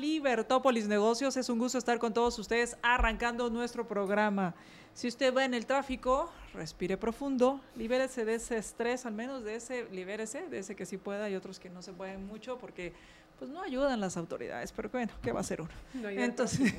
[0.00, 1.36] Libertópolis Negocios.
[1.36, 4.54] Es un gusto estar con todos ustedes arrancando nuestro programa.
[4.94, 9.54] Si usted va en el tráfico, respire profundo, libérese de ese estrés, al menos de
[9.54, 12.92] ese, libérese, de ese que sí pueda y otros que no se pueden mucho porque
[13.38, 15.70] pues no ayudan las autoridades, pero bueno, ¿qué va a hacer uno?
[15.94, 16.74] No Entonces,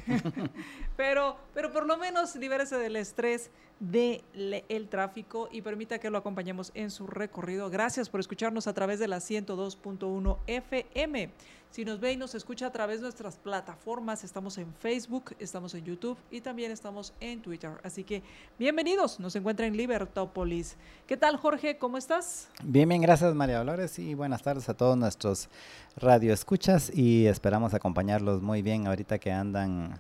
[0.96, 3.50] pero, pero por lo menos libérese del estrés
[3.82, 4.24] del
[4.70, 7.70] el tráfico y permita que lo acompañemos en su recorrido.
[7.70, 11.32] Gracias por escucharnos a través de la 102.1 FM.
[11.74, 15.74] Si nos ve y nos escucha a través de nuestras plataformas, estamos en Facebook, estamos
[15.74, 17.72] en YouTube y también estamos en Twitter.
[17.82, 18.22] Así que
[18.60, 20.76] bienvenidos, nos encuentra en Libertópolis.
[21.08, 21.80] ¿Qué tal, Jorge?
[21.80, 22.48] ¿Cómo estás?
[22.64, 25.50] Bien, bien, gracias María Dolores y buenas tardes a todos nuestros
[25.96, 30.00] radioescuchas y esperamos acompañarlos muy bien ahorita que andan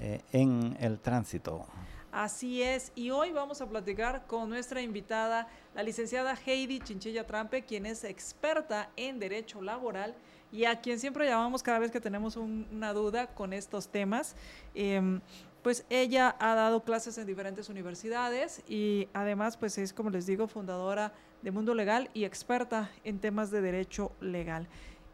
[0.00, 1.68] eh, en el tránsito.
[2.10, 7.62] Así es, y hoy vamos a platicar con nuestra invitada, la licenciada Heidi Chinchilla Trampe,
[7.62, 10.16] quien es experta en Derecho Laboral
[10.52, 14.36] y a quien siempre llamamos cada vez que tenemos un- una duda con estos temas.
[14.74, 15.20] Em,
[15.62, 20.46] pues ella ha dado clases en diferentes universidades y además pues es, como les digo,
[20.48, 24.68] fundadora de Mundo Legal y experta en temas de derecho legal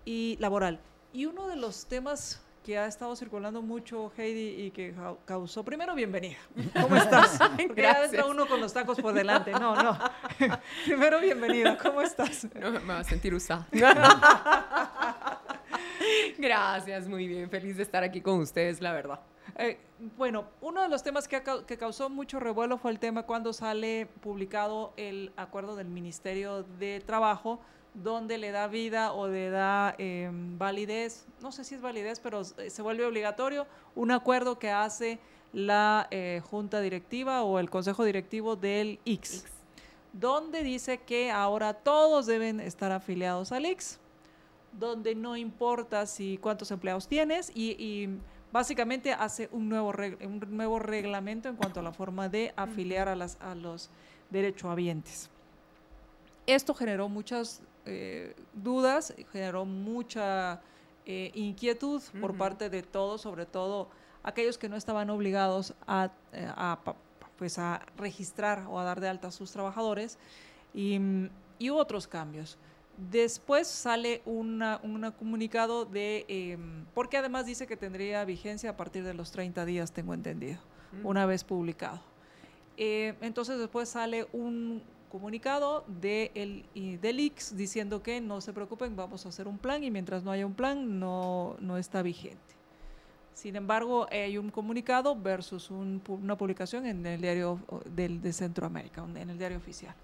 [0.05, 0.81] y laboral.
[1.13, 5.65] Y uno de los temas que ha estado circulando mucho, Heidi, y que cau- causó,
[5.65, 6.37] primero, bienvenida.
[6.79, 7.39] ¿Cómo estás?
[7.59, 8.27] Entra Gracias.
[8.29, 9.53] uno con los tacos por delante.
[9.53, 9.99] No, no.
[10.85, 11.79] primero, bienvenida.
[11.79, 12.47] ¿Cómo estás?
[12.55, 13.67] No, me va a sentir usada.
[16.39, 17.49] Gracias, muy bien.
[17.51, 19.21] Feliz de estar aquí con ustedes, la verdad.
[19.57, 19.79] Eh,
[20.17, 24.07] bueno, uno de los temas que, que causó mucho revuelo fue el tema cuando sale
[24.21, 27.59] publicado el acuerdo del Ministerio de Trabajo,
[27.95, 32.43] donde le da vida o le da eh, validez, no sé si es validez, pero
[32.43, 35.19] s- se vuelve obligatorio un acuerdo que hace
[35.53, 39.45] la eh, Junta Directiva o el Consejo Directivo del IX,
[40.13, 43.99] donde dice que ahora todos deben estar afiliados al IX
[44.73, 48.09] donde no importa si cuántos empleados tienes y, y
[48.53, 49.93] básicamente hace un nuevo,
[50.25, 53.91] un nuevo reglamento en cuanto a la forma de afiliar a, las, a los
[54.31, 55.31] derechohabientes.
[56.47, 60.61] Esto generó muchas eh, dudas, generó mucha
[61.05, 63.89] eh, inquietud por parte de todos, sobre todo
[64.23, 66.79] aquellos que no estaban obligados a, eh, a,
[67.39, 70.19] pues a registrar o a dar de alta a sus trabajadores
[70.75, 70.99] y,
[71.59, 72.59] y otros cambios.
[72.99, 79.05] Después sale una, un comunicado de, em, porque además dice que tendría vigencia a partir
[79.05, 80.59] de los 30 días, tengo entendido,
[81.05, 82.01] una vez publicado.
[82.77, 88.97] Eh, entonces después sale un comunicado de el, del IX diciendo que no se preocupen,
[88.97, 92.59] vamos a hacer un plan y mientras no haya un plan no, no está vigente.
[93.33, 97.61] Sin embargo, hay un comunicado versus un una publicación en el diario
[97.95, 99.95] del, de Centroamérica, en el diario oficial.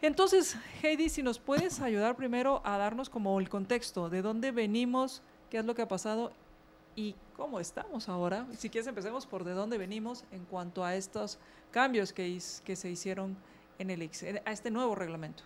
[0.00, 5.22] Entonces, Heidi, si nos puedes ayudar primero a darnos como el contexto de dónde venimos,
[5.50, 6.32] qué es lo que ha pasado
[6.94, 8.46] y cómo estamos ahora.
[8.56, 11.38] Si quieres, empecemos por de dónde venimos en cuanto a estos
[11.72, 13.36] cambios que, se hicieron
[13.80, 14.08] en el
[14.44, 15.42] a este nuevo reglamento.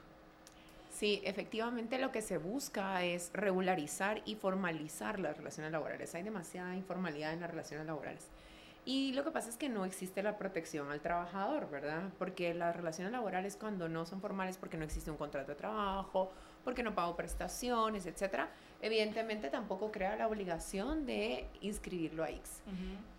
[0.91, 6.15] Sí, efectivamente lo que se busca es regularizar y formalizar las relaciones laborales.
[6.15, 8.29] Hay demasiada informalidad en las relaciones laborales.
[8.85, 12.11] Y lo que pasa es que no existe la protección al trabajador, ¿verdad?
[12.19, 16.33] Porque las relaciones laborales cuando no son formales, porque no existe un contrato de trabajo,
[16.65, 18.51] porque no pago prestaciones, etcétera,
[18.81, 22.63] evidentemente tampoco crea la obligación de inscribirlo a X.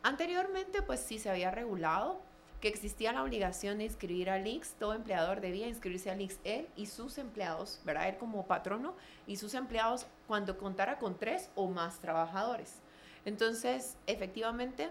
[0.01, 2.19] Anteriormente, pues sí se había regulado
[2.59, 6.68] que existía la obligación de inscribir al IX, todo empleador debía inscribirse al IX, él
[6.78, 8.07] y sus empleados, ¿verdad?
[8.07, 8.95] Él como patrono
[9.28, 12.80] y sus empleados cuando contara con tres o más trabajadores.
[13.25, 14.90] Entonces, efectivamente,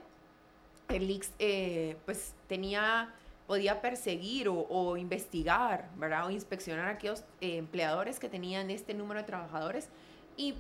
[0.92, 3.14] el IX eh, pues tenía,
[3.47, 6.27] podía perseguir o, investigar, ¿verdad?
[6.27, 9.89] O inspeccionar a aquellos eh, empleadores que tenían este número de trabajadores
[10.36, 10.54] y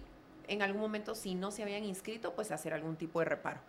[0.48, 3.60] en algún momento si no se habían inscrito, pues hacer algún tipo de reparo.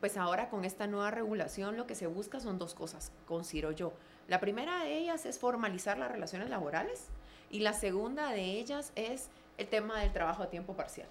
[0.00, 3.92] Pues ahora con esta nueva regulación lo que se busca son dos cosas, considero yo.
[4.26, 7.08] La primera de ellas es formalizar las relaciones laborales
[7.50, 9.28] y la segunda de ellas es
[9.58, 11.08] el tema del trabajo a tiempo parcial,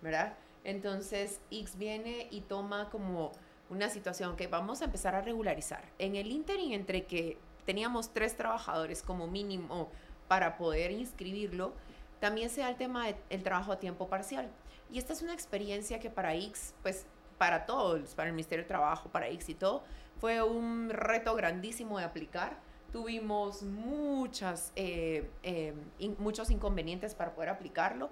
[0.00, 0.34] ¿verdad?
[0.64, 3.32] Entonces X viene y toma como
[3.72, 5.82] una situación que vamos a empezar a regularizar.
[5.98, 9.88] En el ínterin entre que teníamos tres trabajadores como mínimo
[10.28, 11.72] para poder inscribirlo,
[12.20, 14.50] también se da el tema del trabajo a tiempo parcial.
[14.90, 17.06] Y esta es una experiencia que para X, pues
[17.38, 19.82] para todos, para el Ministerio de Trabajo, para X y todo,
[20.20, 22.58] fue un reto grandísimo de aplicar.
[22.92, 25.74] Tuvimos muchas, eh, eh,
[26.18, 28.10] muchos inconvenientes para poder aplicarlo.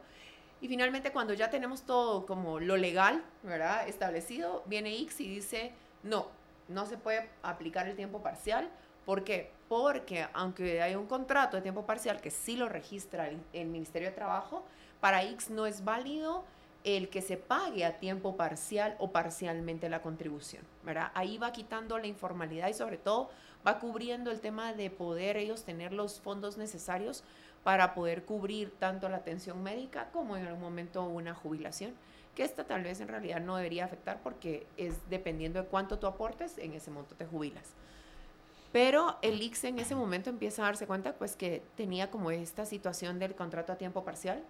[0.61, 3.89] Y finalmente cuando ya tenemos todo como lo legal, ¿verdad?
[3.89, 5.73] Establecido, viene X y dice,
[6.03, 6.29] no,
[6.69, 8.69] no se puede aplicar el tiempo parcial.
[9.05, 9.51] ¿Por qué?
[9.69, 14.15] Porque aunque hay un contrato de tiempo parcial que sí lo registra el, Ministerio de
[14.15, 14.65] Trabajo,
[15.01, 16.45] para X no es válido
[16.85, 21.11] el que se pague a tiempo parcial o parcialmente la contribución, ¿verdad?
[21.15, 23.31] Ahí va quitando la informalidad y sobre todo
[23.67, 27.25] va cubriendo el tema de poder ellos tener los fondos necesarios
[27.65, 31.95] para poder cubrir tanto la atención médica como en algún momento una jubilación,
[32.35, 36.07] que esta tal vez en realidad no debería afectar porque es dependiendo de cuánto tú
[36.07, 37.75] aportes, en ese monto te jubilas.
[38.73, 42.65] Pero el IX en ese momento empieza a darse cuenta pues que tenía como esta
[42.65, 44.43] situación del contrato a tiempo parcial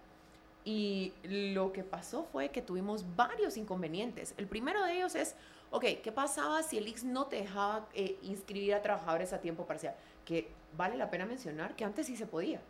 [0.63, 4.35] y lo que pasó fue que tuvimos varios inconvenientes.
[4.37, 5.35] El primero de ellos es,
[5.71, 9.65] ok, ¿qué pasaba si el IX no te dejaba eh, inscribir a trabajadores a tiempo
[9.65, 9.95] parcial?
[10.23, 12.61] Que vale la pena mencionar que antes sí se podía.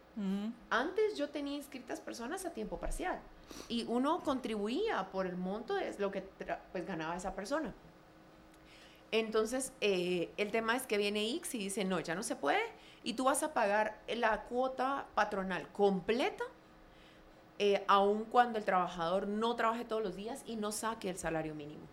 [0.70, 3.20] Antes yo tenía inscritas personas a tiempo parcial
[3.70, 6.22] y uno contribuía por el monto de lo que
[6.72, 7.74] pues ganaba esa persona.
[9.12, 12.62] Entonces, eh, el tema es que viene X y dice, no, ya no se puede,
[13.04, 16.46] y tú vas a pagar la cuota patronal completa,
[17.60, 21.54] eh, aun cuando el trabajador no trabaje todos los días y no saque el salario
[21.54, 21.84] mínimo.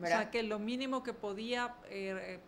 [0.00, 2.38] O sea, que lo mínimo que podía eh,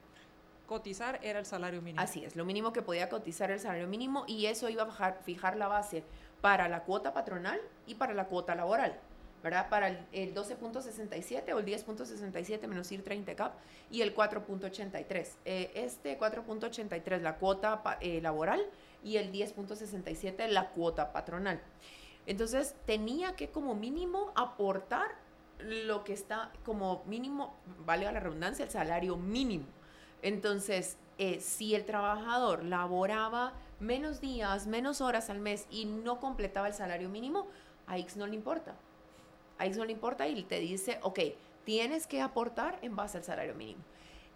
[0.68, 2.00] cotizar era el salario mínimo.
[2.00, 5.56] Así es, lo mínimo que podía cotizar el salario mínimo y eso iba a fijar
[5.56, 6.04] la base
[6.40, 9.00] para la cuota patronal y para la cuota laboral.
[9.42, 9.68] ¿verdad?
[9.68, 13.54] Para el, 12.67 o el 10.67 menos IR 30 CAP
[13.90, 15.28] y el 4.83.
[15.44, 18.60] Eh, este 4.83 la cuota eh, laboral
[19.02, 21.60] y el 10.67 la cuota patronal.
[22.26, 25.06] Entonces tenía que como mínimo aportar
[25.60, 29.66] lo que está como mínimo, vale la redundancia, el salario mínimo.
[30.22, 36.68] Entonces, eh, si el trabajador laboraba menos días, menos horas al mes y no completaba
[36.68, 37.46] el salario mínimo,
[37.86, 38.74] a X no le importa.
[39.58, 41.20] A X no le importa y te dice, ok,
[41.64, 43.82] tienes que aportar en base al salario mínimo.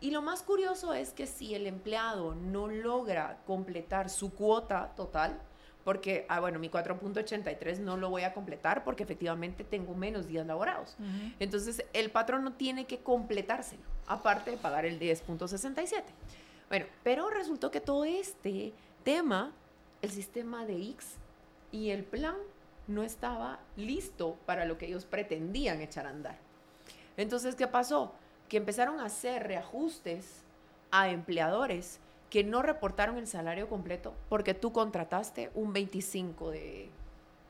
[0.00, 5.40] Y lo más curioso es que si el empleado no logra completar su cuota total,
[5.84, 10.46] porque, ah, bueno, mi 4.83 no lo voy a completar porque efectivamente tengo menos días
[10.46, 10.96] laborados.
[11.40, 16.02] Entonces, el patrón no tiene que completárselo, aparte de pagar el 10.67.
[16.68, 18.72] Bueno, pero resultó que todo este
[19.04, 19.52] tema,
[20.00, 21.16] el sistema de X
[21.70, 22.36] y el plan
[22.86, 26.38] no estaba listo para lo que ellos pretendían echar a andar.
[27.16, 28.14] Entonces, ¿qué pasó?
[28.48, 30.42] Que empezaron a hacer reajustes
[30.90, 32.00] a empleadores
[32.32, 36.88] que no reportaron el salario completo porque tú contrataste un 25 de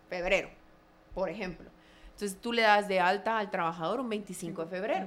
[0.08, 0.48] febrero,
[1.14, 1.70] por ejemplo.
[2.06, 5.06] Entonces tú le das de alta al trabajador un 25 de febrero.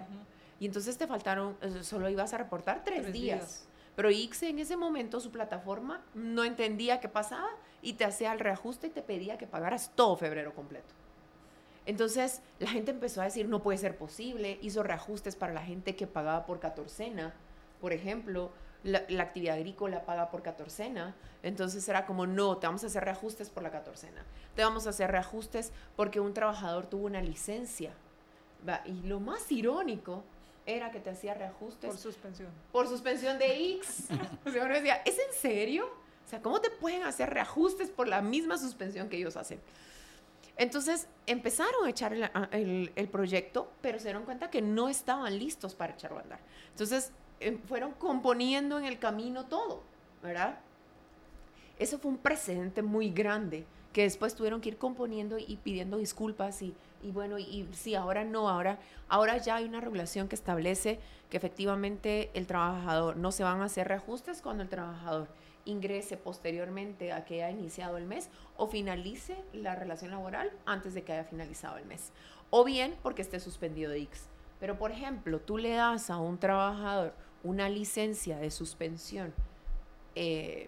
[0.61, 3.67] Y entonces te faltaron, solo ibas a reportar tres, días.
[3.97, 7.49] Pero ICSE en ese momento, su plataforma, no entendía qué pasaba
[7.81, 10.93] y te hacía el reajuste y te pedía que pagaras todo febrero completo.
[11.85, 15.97] Entonces la gente empezó a decir, no puede ser posible, hizo reajustes para la gente
[15.97, 17.33] que pagaba por catorcena,
[17.81, 18.51] por ejemplo,
[18.85, 23.49] la, actividad agrícola paga por catorcena, entonces era como, no, te vamos a hacer reajustes
[23.49, 24.23] por la catorcena,
[24.55, 27.93] te vamos a hacer reajustes porque un trabajador tuvo una licencia.
[28.85, 30.23] Y lo más irónico
[30.65, 31.89] era que te hacía reajustes.
[31.89, 32.49] Por suspensión.
[32.71, 34.07] Por suspensión de X.
[34.45, 35.85] o sea, uno decía, ¿es en serio?
[36.25, 39.59] O sea, ¿cómo te pueden hacer reajustes por la misma suspensión que ellos hacen?
[40.57, 42.13] Entonces empezaron a echar
[42.51, 46.39] el, el, proyecto, pero se dieron cuenta que no estaban listos para echarlo a andar.
[46.71, 49.81] Entonces em, fueron componiendo en el camino todo,
[50.23, 50.59] ¿verdad?
[51.79, 56.61] Eso fue un precedente muy grande que después tuvieron que ir componiendo y pidiendo disculpas
[56.61, 56.73] y
[57.05, 60.99] y bueno, y, sí, ahora no, ahora, ahora ya hay una regulación que establece
[61.29, 65.27] que efectivamente el trabajador no se van a hacer reajustes cuando el trabajador
[65.65, 71.03] ingrese posteriormente a que haya iniciado el mes o finalice la relación laboral antes de
[71.03, 72.11] que haya finalizado el mes.
[72.49, 74.27] O bien porque esté suspendido de X.
[74.59, 79.33] Pero, por ejemplo, tú le das a un trabajador una licencia de suspensión
[80.15, 80.67] eh,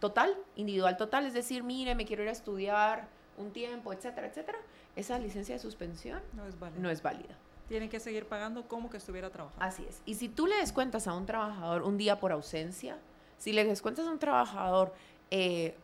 [0.00, 3.06] total, individual total, es decir, mire, me quiero ir a estudiar
[3.38, 4.58] un tiempo, etcétera, etcétera,
[4.96, 6.80] esa licencia de suspensión no es válida.
[6.80, 7.38] No es válida.
[7.68, 9.64] Tienen que seguir pagando como que estuviera trabajando.
[9.64, 10.02] Así es.
[10.04, 12.98] Y si tú le descuentas a un trabajador un día por ausencia,
[13.38, 14.92] si le descuentas a un trabajador,
[15.30, 15.76] eh,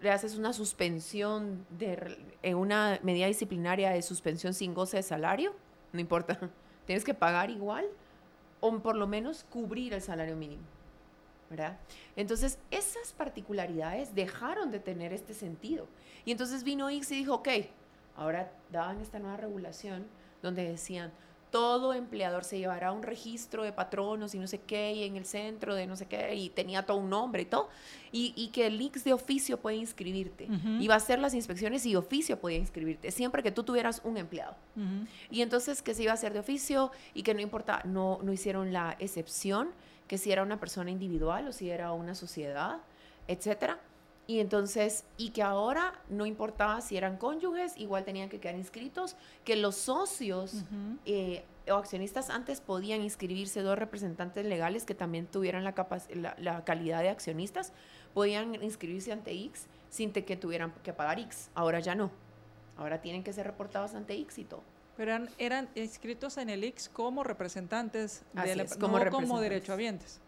[0.00, 5.54] le haces una suspensión, de eh, una medida disciplinaria de suspensión sin goce de salario,
[5.92, 6.50] no importa,
[6.90, 7.86] tienes que pagar igual
[8.58, 10.64] o por lo menos cubrir el salario mínimo.
[11.48, 11.78] ¿verdad?
[12.16, 15.86] Entonces, esas particularidades dejaron de tener este sentido.
[16.24, 17.48] Y entonces vino X y dijo, ok,
[18.16, 20.04] ahora daban esta nueva regulación
[20.42, 21.12] donde decían,
[21.50, 25.24] todo empleador se llevará un registro de patronos y no sé qué, y en el
[25.24, 27.68] centro de no sé qué, y tenía todo un nombre y todo,
[28.12, 30.48] y, que el IX de oficio puede inscribirte.
[30.80, 34.56] Iba a hacer las inspecciones y oficio podía inscribirte, siempre que tú tuvieras un empleado.
[35.30, 38.32] Y entonces que se iba a hacer de oficio y que no importa, no, no
[38.32, 39.70] hicieron la excepción,
[40.08, 42.78] que si era una persona individual o si era una sociedad,
[43.28, 43.78] etcétera.
[44.30, 49.16] Y entonces, y que ahora no importaba si eran cónyuges, igual tenían que quedar inscritos,
[49.44, 50.62] que los socios
[51.04, 55.74] eh, o accionistas antes podían inscribirse dos representantes legales que también tuvieran la,
[56.38, 57.72] la, calidad de accionistas,
[58.14, 61.50] podían inscribirse ante X sin que tuvieran que pagar X.
[61.56, 62.12] Ahora ya no.
[62.76, 64.62] Ahora tienen que ser reportados ante X y todo.
[64.96, 70.20] Pero eran, eran inscritos en el X como representantes, de la, como, no como derechohabientes.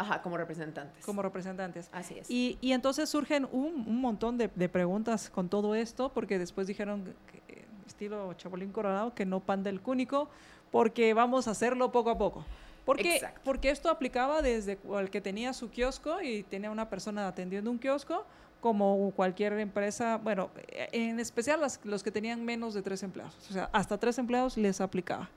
[0.00, 1.04] Ajá, como representantes.
[1.04, 1.90] Como representantes.
[1.92, 2.30] Así es.
[2.30, 6.66] Y, y entonces surgen un, un montón de, de, preguntas con todo esto, porque después
[6.66, 10.30] dijeron, que, estilo Chapulín Colorado, que no pan del cúnico,
[10.70, 12.46] porque vamos a hacerlo poco a poco.
[12.86, 17.70] Porque, porque esto aplicaba desde el que tenía su kiosco y tenía una persona atendiendo
[17.70, 18.24] un kiosco,
[18.62, 20.50] como cualquier empresa, bueno,
[20.92, 24.80] en especial los que tenían menos de tres empleados, o sea, hasta tres empleados les
[24.80, 25.28] aplicaba.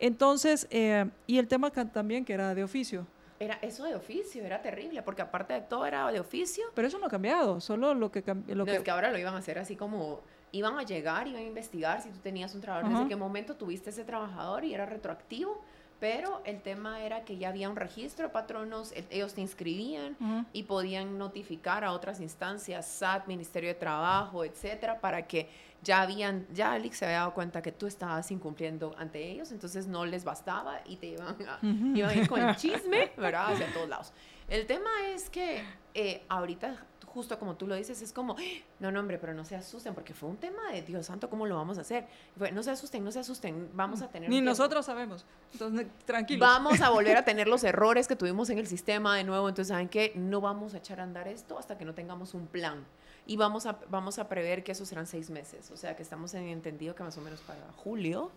[0.00, 3.06] Entonces, eh, y el tema también que era de oficio.
[3.40, 6.64] Era eso de oficio, era terrible, porque aparte de todo era de oficio.
[6.74, 8.76] Pero eso no ha cambiado, solo lo que lo que...
[8.76, 10.20] Es que ahora lo iban a hacer así como
[10.52, 13.90] iban a llegar, iban a investigar si tú tenías un trabajador, desde qué momento tuviste
[13.90, 15.58] ese trabajador y era retroactivo.
[16.00, 20.16] Pero el tema era que ya había un registro de patronos, ellos te inscribían
[20.52, 25.48] y podían notificar a otras instancias, SAT, Ministerio de Trabajo, etcétera, para que
[25.82, 29.86] ya habían, ya Alex se había dado cuenta que tú estabas incumpliendo ante ellos, entonces
[29.86, 33.52] no les bastaba y te iban a, iban a ir con el chisme, ¿verdad?
[33.52, 34.12] Hacia todos lados.
[34.48, 35.62] El tema es que
[35.94, 38.36] eh, ahorita justo como tú lo dices, es como,
[38.78, 41.46] no, no, hombre, pero no se asusten, porque fue un tema de Dios santo, ¿cómo
[41.46, 42.06] lo vamos a hacer?
[42.52, 44.30] no se asusten, no se asusten, vamos a tener...
[44.30, 46.48] Ni nosotros sabemos, entonces tranquilos.
[46.48, 49.68] Vamos a volver a tener los errores que tuvimos en el sistema de nuevo, entonces,
[49.68, 50.12] ¿saben qué?
[50.14, 52.84] No vamos a echar a andar esto hasta que no tengamos un plan.
[53.30, 56.34] Y vamos a, vamos a prever que esos serán seis meses, o sea, que estamos
[56.34, 58.32] en entendido que más o menos para julio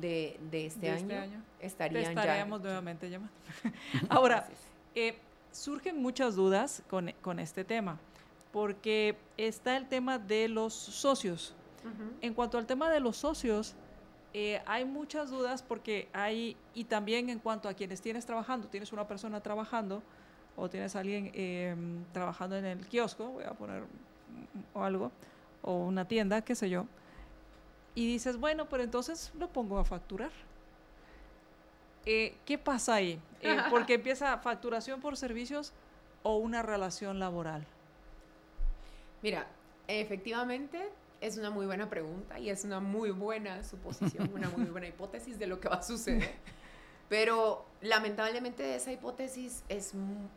[0.00, 3.32] de, de, este, este, año, estarían Te estaríamos nuevamente llamando.
[4.08, 4.48] Ahora,
[4.96, 5.16] eh,
[5.52, 8.00] surgen muchas dudas con, con, este tema,
[8.50, 11.54] porque está el tema de los socios.
[12.20, 13.76] En cuanto al tema de los socios,
[14.34, 18.92] eh, hay muchas dudas porque hay, y también en cuanto a quienes tienes trabajando, tienes
[18.92, 20.02] una persona trabajando
[20.56, 23.84] o tienes alguien em, trabajando en el kiosco, voy a poner
[24.74, 25.12] o algo,
[25.62, 26.86] o una tienda, qué sé yo,
[27.94, 30.30] y dices, bueno, pero entonces lo pongo a facturar.
[32.06, 33.20] Eh, ¿Qué pasa ahí?
[33.40, 35.72] Eh, porque empieza facturación por servicios
[36.22, 37.66] o una relación laboral.
[39.20, 39.46] Mira,
[39.88, 40.90] efectivamente
[41.20, 45.38] es una muy buena pregunta y es una muy buena suposición, una muy buena hipótesis
[45.38, 46.36] de lo que va a suceder.
[47.08, 49.92] Pero lamentablemente esa hipótesis es,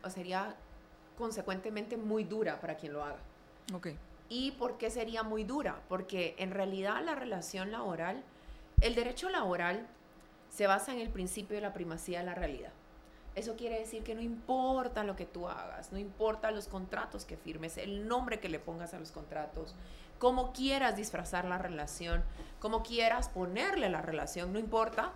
[0.08, 0.56] sería
[1.16, 3.20] consecuentemente muy dura para quien lo haga.
[3.74, 3.98] Okay.
[4.28, 5.80] ¿Y por qué sería muy dura?
[5.88, 8.22] Porque en realidad la relación laboral,
[8.80, 9.86] el derecho laboral
[10.48, 12.72] se basa en el principio de la primacía de la realidad.
[13.34, 17.38] Eso quiere decir que no importa lo que tú hagas, no importa los contratos que
[17.38, 19.74] firmes, el nombre que le pongas a los contratos,
[20.18, 22.22] cómo quieras disfrazar la relación,
[22.60, 25.12] cómo quieras ponerle la relación, no importa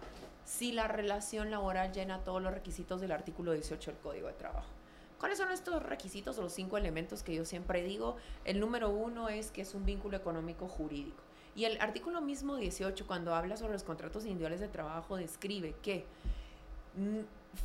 [0.46, 4.75] si la relación laboral llena todos los requisitos del artículo 18 del Código de Trabajo.
[5.18, 8.16] ¿Cuáles son estos requisitos o los cinco elementos que yo siempre digo?
[8.44, 11.22] El número uno es que es un vínculo económico jurídico.
[11.54, 16.04] Y el artículo mismo 18, cuando habla sobre los contratos individuales de trabajo, describe que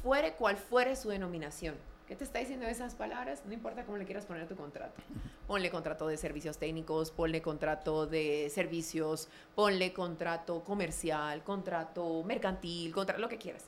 [0.01, 1.75] fuere cual fuere su denominación.
[2.07, 3.43] ¿Qué te está diciendo esas palabras?
[3.45, 5.01] No importa cómo le quieras poner tu contrato.
[5.47, 13.21] Ponle contrato de servicios técnicos, ponle contrato de servicios, ponle contrato comercial, contrato mercantil, contrato
[13.21, 13.65] lo que quieras.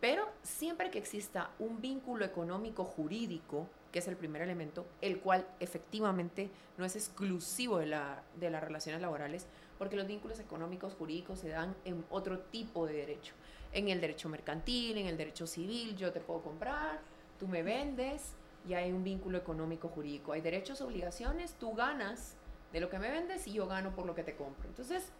[0.00, 5.46] Pero siempre que exista un vínculo económico jurídico, que es el primer elemento, el cual
[5.58, 9.46] efectivamente no es exclusivo de, la, de las relaciones laborales,
[9.78, 13.34] porque los vínculos económicos jurídicos se dan en otro tipo de derecho.
[13.72, 17.00] En el derecho mercantil, en el derecho civil, yo te puedo comprar,
[17.38, 18.34] tú me vendes
[18.68, 20.32] y hay un vínculo económico jurídico.
[20.32, 22.36] Hay derechos, obligaciones, tú ganas
[22.72, 24.68] de lo que me vendes y yo gano por lo que te compro.
[24.68, 25.10] Entonces,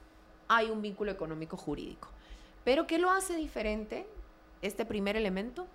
[0.49, 2.09] hay un vínculo económico jurídico.
[2.65, 4.07] Pero ¿qué lo hace diferente
[4.63, 5.67] este primer elemento,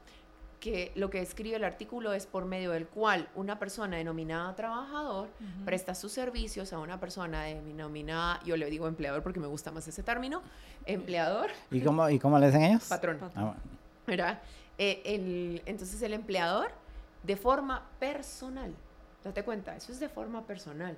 [0.61, 5.27] que lo que escribe el artículo es por medio del cual una persona denominada trabajador
[5.65, 9.87] presta sus servicios a una persona denominada, yo le digo empleador porque me gusta más
[9.87, 10.43] ese término,
[10.85, 11.49] empleador.
[11.71, 12.85] ¿Y cómo, y cómo le dicen ellos?
[12.85, 13.19] Patrón.
[13.35, 13.55] Ah,
[14.77, 16.71] eh, el, entonces el empleador
[17.23, 18.73] de forma personal,
[19.23, 20.95] date cuenta, eso es de forma personal.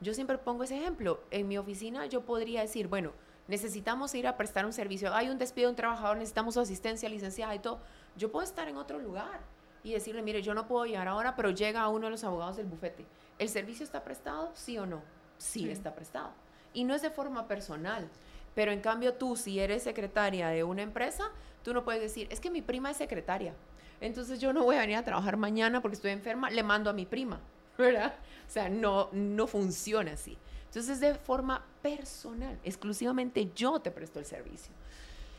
[0.00, 1.20] Yo siempre pongo ese ejemplo.
[1.30, 3.12] En mi oficina yo podría decir, bueno,
[3.48, 7.08] necesitamos ir a prestar un servicio, hay un despido de un trabajador, necesitamos su asistencia
[7.08, 7.80] licenciada y todo,
[8.16, 9.40] yo puedo estar en otro lugar
[9.82, 12.66] y decirle, mire, yo no puedo llegar ahora, pero llega uno de los abogados del
[12.66, 13.06] bufete.
[13.38, 14.50] ¿El servicio está prestado?
[14.54, 15.02] Sí o no.
[15.38, 16.30] Sí, está prestado.
[16.72, 18.08] Y no es de forma personal.
[18.54, 21.30] Pero en cambio tú, si eres secretaria de una empresa,
[21.62, 23.54] tú no puedes decir, es que mi prima es secretaria.
[24.00, 26.92] Entonces yo no voy a venir a trabajar mañana porque estoy enferma, le mando a
[26.92, 27.40] mi prima,
[27.78, 28.14] ¿verdad?
[28.46, 30.36] O sea, no, no funciona así.
[30.76, 34.74] Entonces es de forma personal, exclusivamente yo te presto el servicio.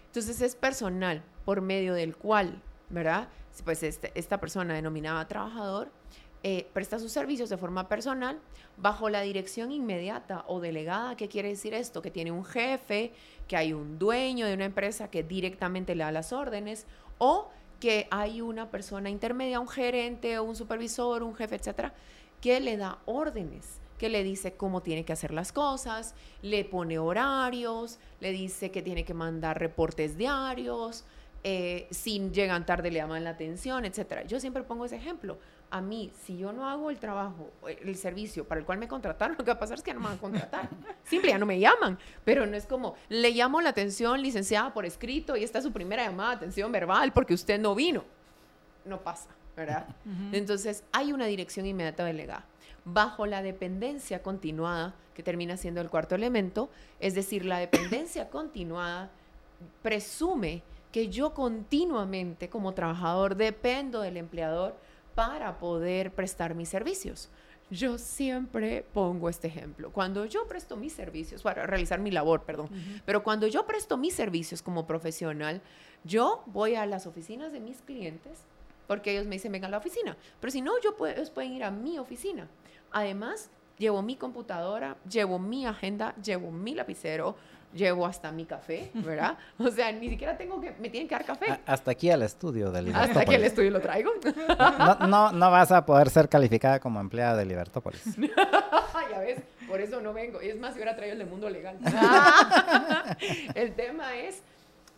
[0.08, 3.28] Entonces es personal por medio del cual, ¿verdad?
[3.64, 5.92] Pues este, esta persona denominada trabajador
[6.42, 8.40] eh, presta sus servicios de forma personal
[8.78, 11.16] bajo la dirección inmediata o delegada.
[11.16, 12.02] ¿Qué quiere decir esto?
[12.02, 13.14] Que tiene un jefe,
[13.48, 16.88] que hay un dueño de una empresa que directamente le da las órdenes
[17.20, 21.94] o que hay una persona intermedia, un gerente un supervisor, un jefe, etcétera,
[22.42, 27.00] que le da órdenes que le dice cómo tiene que hacer las cosas, le pone
[27.00, 31.06] horarios, le dice que tiene que mandar reportes diarios,
[31.44, 34.24] eh, si llegan tarde le llaman la atención, etcétera.
[34.24, 35.38] Yo siempre pongo ese ejemplo
[35.70, 39.36] a mí, si yo no hago el trabajo, el servicio para el cual me contrataron,
[39.38, 40.70] lo que va a pasar es que no me van a contratar.
[41.04, 41.98] Simple, ya no me llaman.
[42.24, 45.72] Pero no es como, le llamo la atención licenciada por escrito y esta es su
[45.72, 48.04] primera llamada de atención verbal porque usted no vino.
[48.86, 49.88] No pasa, ¿verdad?
[50.32, 52.46] Entonces, hay una dirección inmediata delegada.
[52.86, 59.10] Bajo la dependencia continuada, que termina siendo el cuarto elemento, es decir, la dependencia continuada
[59.82, 60.62] presume
[60.92, 64.76] que yo continuamente como trabajador dependo del empleador
[65.16, 67.30] para poder prestar mis servicios.
[67.72, 69.92] Yo siempre pongo este ejemplo.
[69.92, 72.70] Cuando yo presto mis servicios, para realizar mi labor, perdón,
[73.06, 75.62] pero cuando yo presto mis servicios como profesional,
[76.04, 78.46] yo voy a las oficinas de mis clientes
[78.88, 80.16] porque ellos me dicen, venga a la oficina.
[80.40, 82.48] Pero si no, yo ellos pueden ir a mi oficina.
[82.92, 87.36] Además, llevo mi computadora, llevo mi agenda, llevo mi lapicero,
[87.74, 89.38] llevo hasta mi café, ¿verdad?
[89.60, 91.60] O sea, ni siquiera tengo que, me tienen que dar café.
[91.66, 93.18] hasta aquí al estudio de Libertópolis.
[93.18, 94.12] Hasta aquí al estudio lo traigo.
[94.58, 98.04] No, no, no vas a poder ser calificada como empleada de Libertópolis.
[99.12, 100.40] ya ves, por eso no vengo.
[100.40, 101.78] Es más, si hubiera traído el de mundo legal.
[103.56, 104.42] el tema es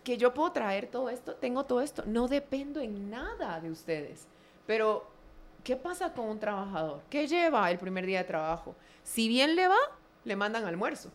[0.03, 4.27] que yo puedo traer todo esto, tengo todo esto, no dependo en nada de ustedes.
[4.65, 5.07] Pero,
[5.63, 7.01] ¿qué pasa con un trabajador?
[7.09, 8.75] ¿Qué lleva el primer día de trabajo?
[9.03, 9.79] Si bien le va,
[10.25, 11.12] le mandan almuerzo.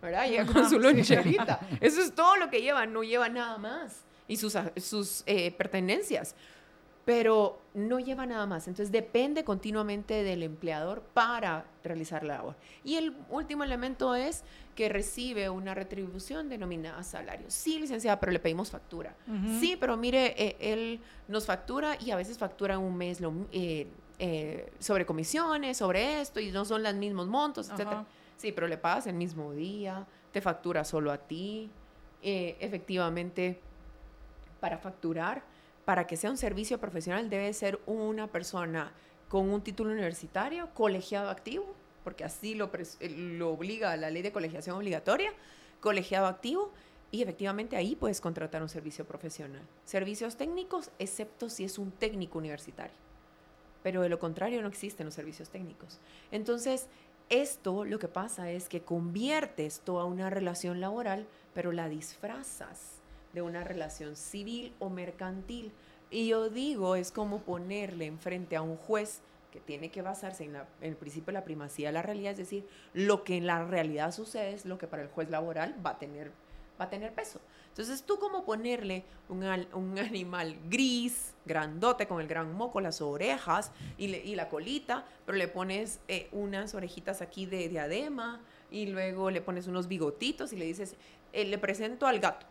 [0.00, 0.28] ¿verdad?
[0.28, 1.60] Llega con su loncherita.
[1.80, 4.04] Eso es todo lo que lleva, no lleva nada más.
[4.28, 6.34] Y sus, sus eh, pertenencias.
[7.06, 8.68] Pero no lleva nada más.
[8.68, 12.56] Entonces depende continuamente del empleador para realizar la labor.
[12.84, 17.46] Y el último elemento es que recibe una retribución denominada salario.
[17.48, 19.14] Sí, licenciada, pero le pedimos factura.
[19.58, 23.32] Sí, pero mire, eh, él nos factura y a veces factura un mes lo,
[24.18, 28.04] eh, sobre comisiones, sobre esto, y no son los mismos montos, etc.
[28.36, 31.70] Sí, pero le pagas el mismo día, te factura solo a ti.
[32.22, 33.60] Eh, efectivamente,
[34.58, 35.44] para facturar,
[35.86, 38.92] para que sea un servicio profesional, debe ser una persona
[39.28, 41.64] con un título universitario, colegiado activo,
[42.02, 45.32] porque así lo, eh, lo obliga la ley de colegiación obligatoria,
[45.80, 46.72] colegiado activo,
[47.12, 49.62] y efectivamente ahí puedes contratar un servicio profesional.
[49.84, 52.96] Servicios técnicos, excepto si es un técnico universitario.
[53.84, 56.00] Pero de lo contrario no existen los servicios técnicos.
[56.32, 56.88] Entonces,
[57.28, 62.95] esto lo que pasa es que conviertes toda una relación laboral, pero la disfrazas
[63.36, 65.70] de una relación civil o mercantil.
[66.10, 69.20] Y yo digo, es como ponerle enfrente a un juez
[69.52, 72.66] que tiene que basarse en, el principio de la primacía de la realidad, es decir,
[72.94, 75.98] lo que en la realidad sucede es lo que para el juez laboral va a
[75.98, 76.32] tener,
[76.80, 77.38] va a tener peso.
[77.68, 79.44] Entonces, tú como ponerle un,
[79.74, 85.36] un animal gris, grandote, con el gran moco, las orejas y, y la colita, pero
[85.36, 90.56] le pones eh, unas orejitas aquí de diadema y luego le pones unos bigotitos y
[90.56, 90.96] le dices,
[91.34, 92.46] eh, le presento al gato.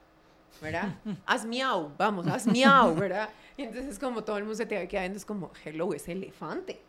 [0.61, 0.95] ¿Verdad?
[1.25, 3.29] haz miau, vamos, haz miau, ¿verdad?
[3.57, 6.81] Y entonces como todo el mundo se te va quedando, es como, hello, es elefante,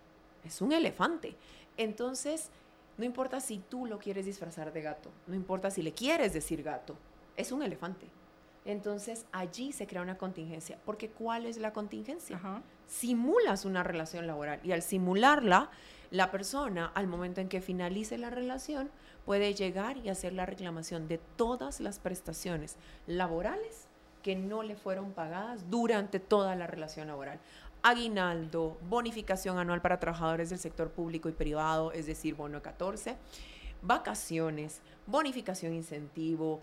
[0.45, 1.37] es un elefante.
[1.77, 2.51] Entonces,
[2.97, 6.63] no importa si tú lo quieres disfrazar de gato, no importa si le quieres decir
[6.63, 6.97] gato,
[7.37, 8.07] es un elefante.
[8.67, 10.77] Entonces allí se crea una contingencia.
[10.85, 12.41] Porque ¿cuál es la contingencia?
[12.87, 15.71] Simulas una relación laboral y al simularla,
[16.11, 18.91] la persona al momento en que finalice la relación
[19.25, 23.89] puede llegar y hacer la reclamación de todas las prestaciones laborales
[24.23, 27.39] que no le fueron pagadas durante toda la relación laboral.
[27.83, 33.17] Aguinaldo, bonificación anual para trabajadores del sector público y privado, es decir, bono 14,
[33.83, 36.61] vacaciones, bonificación incentivo,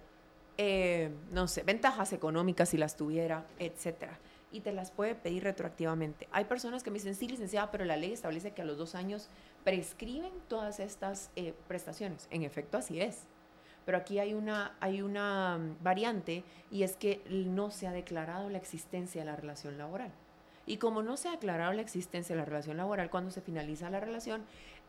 [0.58, 4.19] eh, no sé, ventajas económicas si las tuviera, etcétera.
[4.53, 6.29] Y te las puede pedir retroactivamente.
[6.31, 8.95] Hay personas que me dicen, sí, licenciada, pero la ley establece que a los dos
[8.95, 9.27] años
[9.65, 12.27] prescriben todas estas eh, prestaciones.
[12.31, 13.23] En efecto, así es.
[13.85, 18.49] Pero aquí hay una, hay una mm, variante y es que no se ha declarado
[18.49, 20.11] la existencia de la relación laboral.
[20.65, 23.89] Y como no se ha declarado la existencia de la relación laboral, cuando se finaliza
[23.89, 24.45] la relación,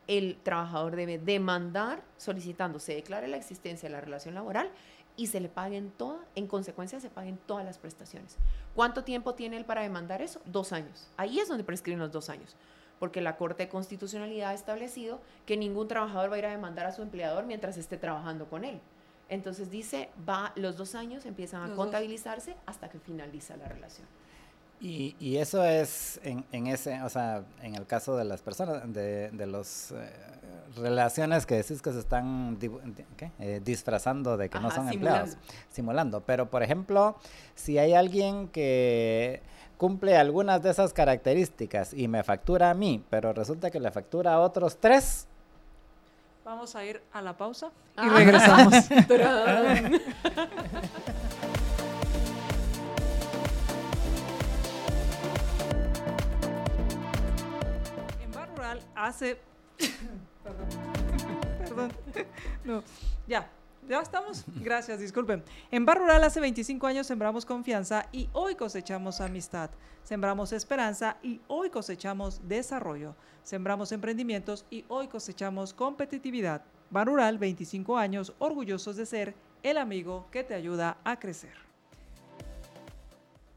[0.07, 4.71] el trabajador debe demandar solicitando se declare la existencia de la relación laboral
[5.17, 8.37] y se le paguen todas, en consecuencia se paguen todas las prestaciones.
[8.75, 10.41] ¿Cuánto tiempo tiene él para demandar eso?
[10.45, 11.09] Dos años.
[11.17, 12.57] Ahí es donde prescriben los dos años,
[12.99, 16.87] porque la Corte de Constitucionalidad ha establecido que ningún trabajador va a ir a demandar
[16.87, 18.81] a su empleador mientras esté trabajando con él.
[19.29, 24.07] Entonces dice, va, los dos años empiezan a contabilizarse hasta que finaliza la relación.
[24.81, 28.93] Y, y, eso es en, en, ese, o sea, en el caso de las personas,
[28.93, 30.11] de, de los eh,
[30.77, 32.59] relaciones que decís que se están
[33.39, 35.37] eh, disfrazando de que no son empleados,
[35.71, 36.21] simulando.
[36.23, 37.17] Pero, por ejemplo,
[37.55, 39.43] si hay alguien que
[39.77, 44.35] cumple algunas de esas características y me factura a mí, pero resulta que le factura
[44.35, 45.27] a otros tres.
[46.45, 48.13] Vamos a ir a la pausa y ah.
[48.15, 48.75] regresamos.
[59.05, 59.39] hace...
[60.45, 60.69] perdón,
[61.59, 61.93] perdón,
[62.65, 62.83] no,
[63.27, 63.51] ya,
[63.89, 64.45] ya estamos.
[64.57, 65.43] Gracias, disculpen.
[65.71, 69.71] En Bar Rural hace 25 años sembramos confianza y hoy cosechamos amistad.
[70.05, 73.15] Sembramos esperanza y hoy cosechamos desarrollo.
[73.43, 76.63] Sembramos emprendimientos y hoy cosechamos competitividad.
[76.91, 81.55] Bar Rural, 25 años, orgullosos de ser el amigo que te ayuda a crecer.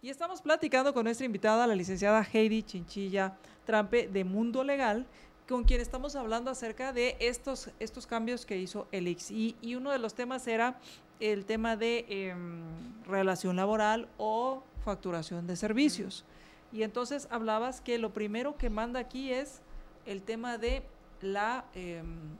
[0.02, 5.06] Y estamos platicando con nuestra invitada, la licenciada Heidi Chinchilla Trampe de Mundo Legal,
[5.48, 9.32] con quien estamos hablando acerca de estos, estos cambios que hizo el X.
[9.32, 10.80] Y, uno de los temas era
[11.20, 12.64] el tema de em,
[13.06, 16.26] relación laboral o facturación de servicios.
[16.72, 19.62] Y entonces hablabas que lo primero que manda aquí es
[20.06, 20.84] el tema de
[21.22, 22.36] la, em,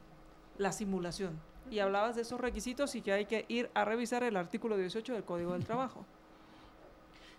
[0.58, 1.40] la simulación.
[1.72, 5.14] Y hablabas de esos requisitos y que hay que ir a revisar el artículo 18
[5.14, 6.06] del Código del Trabajo.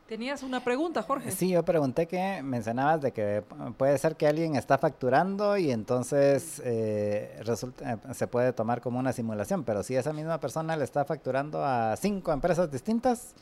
[0.08, 1.30] Tenías una pregunta, Jorge.
[1.30, 3.44] Sí, yo pregunté que mencionabas de que
[3.76, 8.98] puede ser que alguien está facturando y entonces eh, resulta, eh, se puede tomar como
[8.98, 13.34] una simulación, pero si esa misma persona le está facturando a cinco empresas distintas,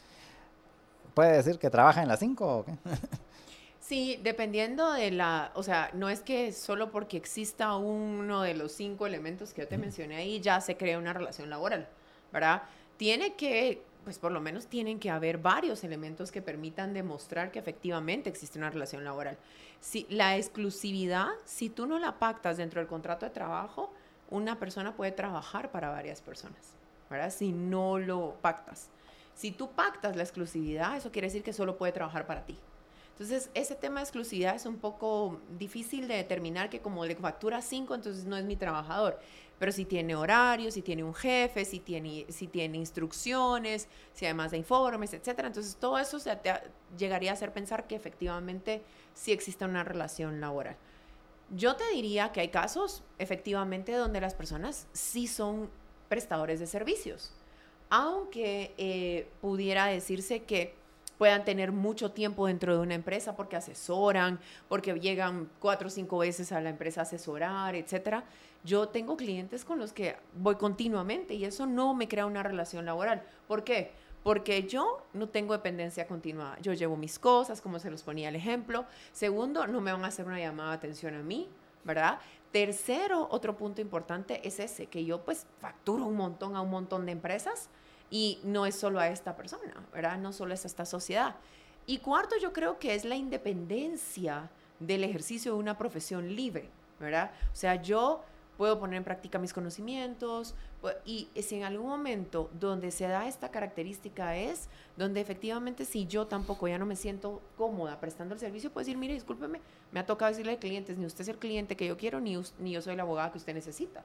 [1.14, 2.72] ¿puede decir que trabaja en las cinco o qué?
[3.78, 8.72] Sí, dependiendo de la, o sea, no es que solo porque exista uno de los
[8.72, 11.86] cinco elementos que yo te mencioné ahí ya se crea una relación laboral,
[12.32, 12.62] ¿verdad?
[12.96, 17.58] Tiene que pues por lo menos tienen que haber varios elementos que permitan demostrar que
[17.58, 19.36] efectivamente existe una relación laboral.
[19.80, 23.92] Si la exclusividad, si tú no la pactas dentro del contrato de trabajo,
[24.30, 26.76] una persona puede trabajar para varias personas,
[27.10, 27.30] ¿verdad?
[27.30, 28.90] Si no lo pactas.
[29.34, 32.56] Si tú pactas la exclusividad, eso quiere decir que solo puede trabajar para ti.
[33.14, 37.60] Entonces, ese tema de exclusividad es un poco difícil de determinar que como le factura
[37.60, 39.18] cinco, entonces no es mi trabajador
[39.58, 44.50] pero si tiene horarios, si tiene un jefe, si tiene, si tiene instrucciones, si además
[44.50, 45.48] de informes, etcétera.
[45.48, 46.38] Entonces, todo eso se
[46.98, 48.82] llegaría a hacer pensar que efectivamente
[49.14, 50.76] sí existe una relación laboral.
[51.50, 55.70] Yo te diría que hay casos, efectivamente, donde las personas sí son
[56.08, 57.32] prestadores de servicios,
[57.88, 60.74] aunque eh, pudiera decirse que
[61.18, 66.18] puedan tener mucho tiempo dentro de una empresa porque asesoran, porque llegan cuatro o cinco
[66.18, 68.24] veces a la empresa a asesorar, etcétera
[68.66, 72.84] yo tengo clientes con los que voy continuamente y eso no me crea una relación
[72.84, 73.22] laboral.
[73.46, 73.92] ¿Por qué?
[74.24, 76.58] Porque yo no tengo dependencia continua.
[76.60, 78.84] Yo llevo mis cosas, como se los ponía el ejemplo.
[79.12, 81.48] Segundo, no me van a hacer una llamada de atención a mí,
[81.84, 82.18] ¿verdad?
[82.50, 87.06] Tercero, otro punto importante es ese, que yo pues facturo un montón a un montón
[87.06, 87.68] de empresas
[88.10, 90.18] y no es solo a esta persona, ¿verdad?
[90.18, 91.36] No solo es a esta sociedad.
[91.86, 97.30] Y cuarto, yo creo que es la independencia del ejercicio de una profesión libre, ¿verdad?
[97.52, 98.22] O sea, yo
[98.56, 100.54] puedo poner en práctica mis conocimientos
[101.04, 106.26] y si en algún momento donde se da esta característica es donde efectivamente si yo
[106.26, 109.60] tampoco ya no me siento cómoda prestando el servicio, puedo decir, mire, discúlpeme,
[109.92, 112.40] me ha tocado decirle a clientes, ni usted es el cliente que yo quiero, ni,
[112.58, 114.02] ni yo soy la abogada que usted necesita.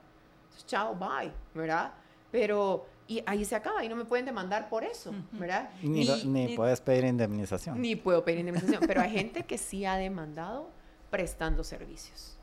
[0.65, 1.93] chao, bye, ¿verdad?
[2.31, 5.69] Pero, y ahí se acaba, y no me pueden demandar por eso, ¿verdad?
[5.81, 7.81] Ni, ni puedes pedir indemnización.
[7.81, 10.69] Ni puedo pedir indemnización, pero hay gente que sí ha demandado
[11.09, 12.37] prestando servicios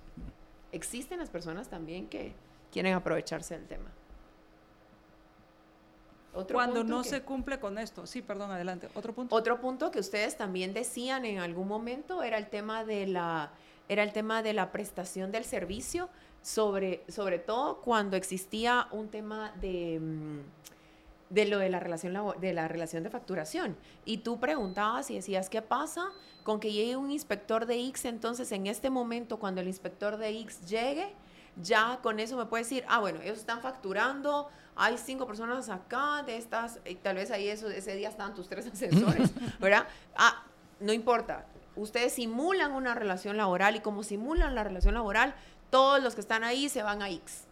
[0.72, 2.32] existen las personas también que
[2.72, 3.90] quieren aprovecharse del tema.
[6.52, 8.06] Cuando no se cumple con esto.
[8.06, 8.88] Sí, perdón, adelante.
[8.94, 9.34] Otro punto.
[9.34, 13.50] Otro punto que ustedes también decían en algún momento era el tema de la,
[13.88, 16.08] era el tema de la prestación del servicio,
[16.48, 20.00] sobre, sobre todo cuando existía un tema de...
[20.00, 20.38] Mm,
[21.30, 23.76] de lo de la relación de la relación de facturación.
[24.06, 26.06] Y tú preguntabas y decías qué pasa
[26.42, 30.30] con que llegue un inspector de X entonces en este momento cuando el inspector de
[30.30, 31.12] X llegue
[31.62, 36.22] ya con eso me puede decir, ah, bueno, ellos están facturando, hay cinco personas acá
[36.24, 39.86] de estas, y tal vez ahí eso, ese día estaban tus tres asesores, ¿verdad?
[40.16, 40.44] Ah,
[40.80, 45.34] no importa, ustedes simulan una relación laboral y como simulan la relación laboral,
[45.70, 47.47] todos los que están ahí se van a X.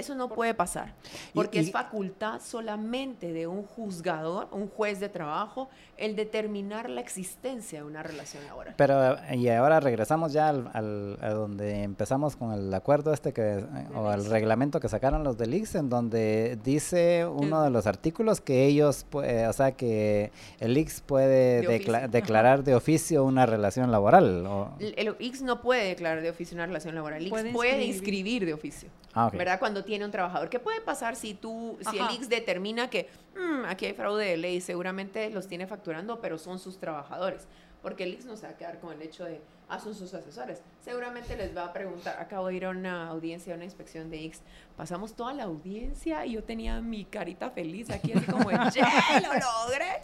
[0.00, 0.94] Eso no puede pasar,
[1.34, 7.80] porque es facultad solamente de un juzgador, un juez de trabajo, el determinar la existencia
[7.80, 8.74] de una relación laboral.
[8.78, 13.62] Pero, y ahora regresamos ya al, a donde empezamos con el acuerdo este que,
[13.94, 18.40] o al reglamento que sacaron los del IX, en donde dice uno de los artículos
[18.40, 24.48] que ellos, o sea, que el IX puede declarar de oficio una relación laboral.
[24.78, 28.46] El, el, IX no puede declarar de oficio una relación laboral, el IX puede, inscribir
[28.46, 28.88] de oficio.
[29.12, 29.58] Ah, ¿Verdad?
[29.58, 30.48] Cuando tiene un trabajador.
[30.48, 34.36] ¿Qué puede pasar si tú, si el IX determina que mm, aquí hay fraude de
[34.36, 37.48] ley, seguramente los tiene facturando, pero son sus trabajadores?
[37.82, 40.14] Porque el IX no se va a quedar con el hecho de, ah, son sus
[40.14, 40.62] asesores.
[40.80, 44.18] Seguramente les va a preguntar, acabo de ir a una audiencia, a una inspección de
[44.18, 44.40] IX,
[44.76, 48.88] pasamos toda la audiencia y yo tenía mi carita feliz aquí, así como, ¡ya,
[49.24, 49.32] lo
[49.66, 50.02] logré!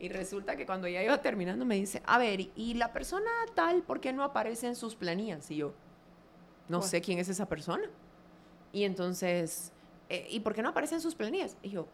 [0.00, 3.84] Y resulta que cuando ya iba terminando me dice, a ver, ¿y la persona tal
[3.84, 5.48] por qué no aparece en sus planillas?
[5.52, 5.74] Y yo,
[6.68, 7.88] no sé quién es esa persona.
[8.72, 9.72] Y entonces,
[10.08, 11.56] eh, ¿y por qué no aparece en sus planillas?
[11.62, 11.86] Y yo,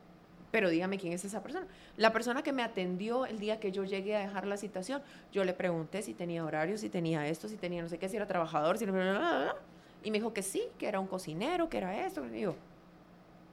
[0.54, 1.66] pero dígame quién es esa persona.
[1.96, 5.42] La persona que me atendió el día que yo llegué a dejar la citación, yo
[5.42, 8.26] le pregunté si tenía horario, si tenía esto, si tenía no sé qué, si era
[8.26, 8.84] trabajador, si...
[8.84, 12.24] Y me dijo que sí, que era un cocinero, que era esto.
[12.24, 12.54] Y digo,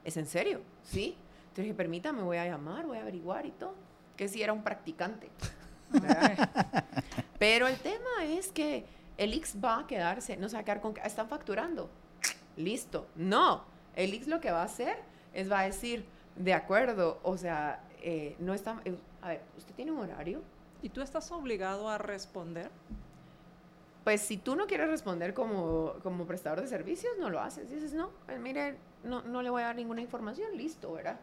[0.04, 0.60] ¿es en serio?
[0.84, 1.16] Sí.
[1.40, 3.74] Entonces dije, permítame, voy a llamar, voy a averiguar y todo.
[4.16, 5.28] Que sí era un practicante.
[7.40, 8.84] Pero el tema es que
[9.16, 10.94] el X va a quedarse, no se va a quedar con...
[11.04, 11.90] Están facturando
[12.64, 13.06] listo.
[13.16, 13.64] No,
[13.96, 14.96] el X lo que va a hacer
[15.34, 16.04] es va a decir,
[16.36, 20.42] de acuerdo, o sea, eh, no está, eh, a ver, ¿usted tiene un horario?
[20.82, 22.70] ¿Y tú estás obligado a responder?
[24.04, 27.70] Pues si tú no quieres responder como, como prestador de servicios, no lo haces.
[27.70, 31.20] Dices, no, pues mire, no, no le voy a dar ninguna información, listo, ¿verdad?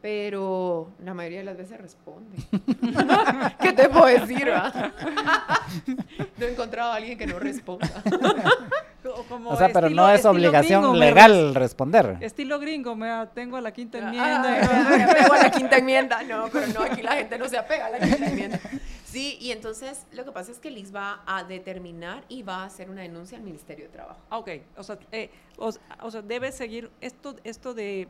[0.00, 2.36] Pero la mayoría de las veces responde.
[3.60, 4.46] ¿Qué te puedo decir?
[6.38, 8.02] no he encontrado a alguien que no responda.
[9.14, 12.18] o sea, pero no es obligación legal responder.
[12.20, 14.60] Estilo gringo, me tengo a la quinta ah, enmienda.
[14.62, 16.22] Ah, me a la quinta enmienda.
[16.22, 18.60] No, pero no, aquí la gente no se apega a la quinta enmienda.
[19.04, 22.64] Sí, y entonces lo que pasa es que Liz va a determinar y va a
[22.66, 24.20] hacer una denuncia al Ministerio de Trabajo.
[24.28, 28.08] Ah, ok, o sea, eh, o, o sea debe seguir esto, esto de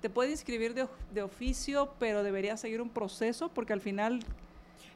[0.00, 4.20] te puede inscribir de, de, oficio, pero debería seguir un proceso porque al final...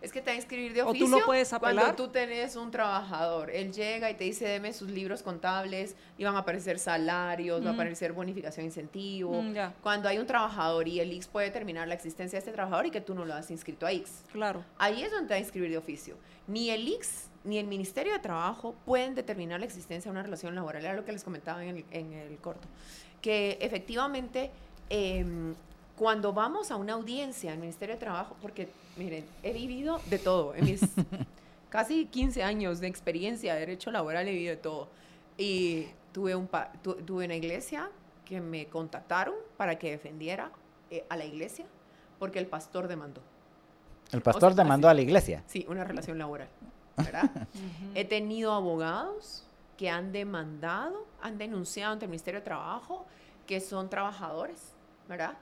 [0.00, 1.06] Es que te va a inscribir de oficio.
[1.06, 1.84] O tú lo puedes apelar.
[1.84, 6.24] Cuando tú tenés un trabajador, él llega y te dice, deme sus libros contables, y
[6.24, 9.42] van a aparecer salarios, va a aparecer bonificación incentivo.
[9.42, 12.86] Mm, cuando hay un trabajador y el IX puede determinar la existencia de este trabajador
[12.86, 14.10] y que tú no lo has inscrito a IX.
[14.32, 14.64] Claro.
[14.78, 16.16] Ahí es donde te va a inscribir de oficio.
[16.46, 20.54] Ni el IX ni el Ministerio de Trabajo pueden determinar la existencia de una relación
[20.54, 20.84] laboral.
[20.84, 22.66] Era lo que les comentaba en el, en el corto.
[23.20, 24.50] Que efectivamente
[24.88, 25.54] Em,
[25.96, 30.18] cuando vamos a una audiencia en el Ministerio de Trabajo, porque miren, he vivido de
[30.18, 30.80] todo, en mis
[31.70, 34.88] casi 15 años de experiencia de derecho laboral he vivido de todo.
[35.38, 36.48] Y tuve, un
[36.82, 37.90] tuve una iglesia
[38.24, 40.50] que me contactaron para que defendiera
[40.90, 41.66] eh, a la iglesia
[42.18, 43.20] porque el pastor demandó.
[44.12, 45.42] ¿El pastor demandó a la iglesia?
[45.46, 46.48] Sí, una relación laboral.
[46.96, 47.30] ¿verdad?
[47.94, 49.44] He tenido abogados
[49.76, 53.04] que han demandado, han denunciado ante el Ministerio de Trabajo
[53.46, 54.76] que son trabajadores
[55.08, 55.34] ¿verdad?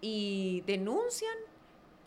[0.00, 1.34] Y denuncian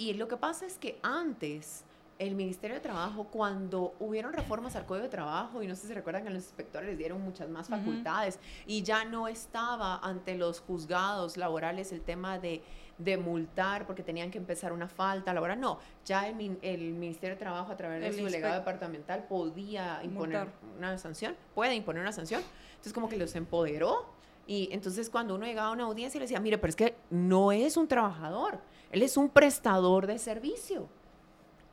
[0.02, 1.84] y lo que pasa es que antes
[2.18, 5.94] el Ministerio de Trabajo, cuando hubieron reformas al Código de Trabajo, y no sé si
[5.94, 10.60] recuerdan que los inspectores les dieron muchas más facultades, y ya no estaba ante los
[10.60, 12.64] juzgados laborales el tema de,
[12.98, 15.60] de, multar porque tenían que empezar una falta laboral.
[15.60, 20.48] No, ya el, el Ministerio de Trabajo, a través de su delegado departamental, podía imponer
[20.80, 22.42] una sanción, puede imponer una sanción.
[22.72, 26.40] Entonces, como que los empoderó y entonces cuando uno llegaba a una audiencia le decía,
[26.40, 28.60] mire, pero es que no es un trabajador,
[28.92, 30.90] él es un prestador de servicio.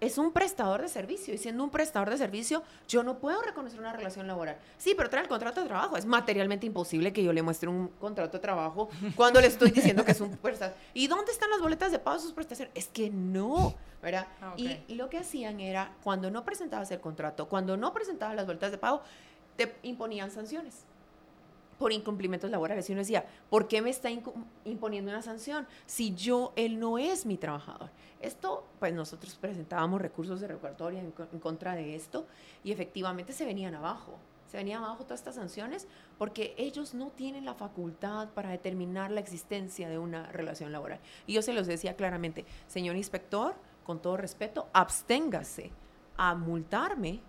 [0.01, 3.81] Es un prestador de servicio y siendo un prestador de servicio yo no puedo reconocer
[3.81, 4.57] una relación laboral.
[4.77, 5.97] Sí, pero trae el contrato de trabajo.
[5.97, 10.05] Es materialmente imposible que yo le muestre un contrato de trabajo cuando le estoy diciendo
[10.05, 10.77] que es un prestador.
[10.95, 12.73] ¿Y dónde están las boletas de pago de sus prestaciones?
[12.77, 14.29] Es que no, ¿verdad?
[14.41, 18.47] Ah, y lo que hacían era, cuando no presentabas el contrato, cuando no presentabas las
[18.47, 19.03] boletas de pago,
[19.57, 20.85] te imponían sanciones
[21.79, 22.89] por incumplimientos laborales.
[22.89, 24.11] Y uno decía, ¿por qué me está
[24.65, 27.91] imponiendo una sanción si yo, él no es mi trabajador?
[28.21, 32.27] Esto, pues nosotros presentábamos recursos de recuperatoria en, contra de esto
[32.65, 34.19] y efectivamente se venían abajo.
[34.49, 35.87] Se venían abajo todas estas sanciones
[36.17, 41.01] porque ellos no tienen la facultad para determinar la existencia de una relación laboral.
[41.27, 45.71] Y yo se los decía claramente, señor inspector, con todo respeto, absténgase
[46.17, 47.21] a multarme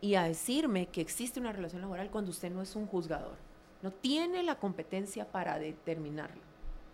[0.00, 3.36] y a decirme que existe una relación laboral cuando usted no es un juzgador.
[3.82, 6.40] No tiene la competencia para determinarlo,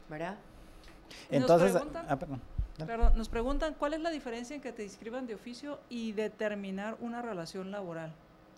[0.09, 0.37] ¿verdad?
[1.31, 2.41] Entonces, nos preguntan, ah, perdón.
[2.79, 6.97] perdón, nos preguntan cuál es la diferencia en que te inscriban de oficio y determinar
[7.01, 8.13] una relación laboral.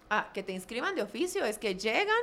[0.08, 2.16] Ah, que te inscriban de oficio es que llegan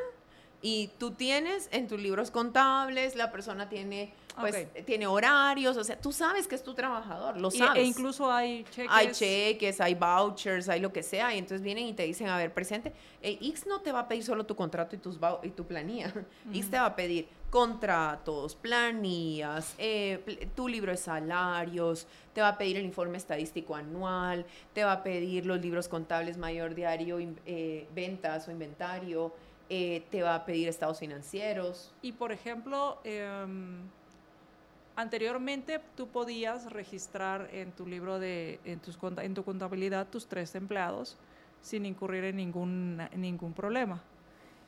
[0.61, 5.99] y tú tienes en tus libros contables, la persona tiene pues tiene horarios, o sea,
[5.99, 7.81] tú sabes que es tu trabajador, lo Y- sabes.
[7.81, 8.87] e incluso hay cheques.
[8.91, 12.37] Hay cheques, hay vouchers, hay lo que sea, y entonces vienen y te dicen, a
[12.37, 12.93] ver, presente,
[13.23, 16.13] eh, X no te va a pedir solo tu contrato y, tus y tu planilla,
[16.53, 22.49] X te va a pedir contratos, planillas, eh, pl- tu libro de salarios, te va
[22.49, 27.17] a pedir el informe estadístico anual, te va a pedir los libros contables mayor diario,
[27.47, 29.33] eh, ventas o inventario,
[29.69, 31.93] eh, te va a pedir estados financieros.
[32.01, 33.81] Y por ejemplo, em,
[34.95, 40.27] anteriormente tú podías registrar en tu libro de, en, tus, conta- en tu contabilidad tus
[40.27, 41.17] tres empleados
[41.61, 44.01] sin incurrir en ningún, en ningún problema.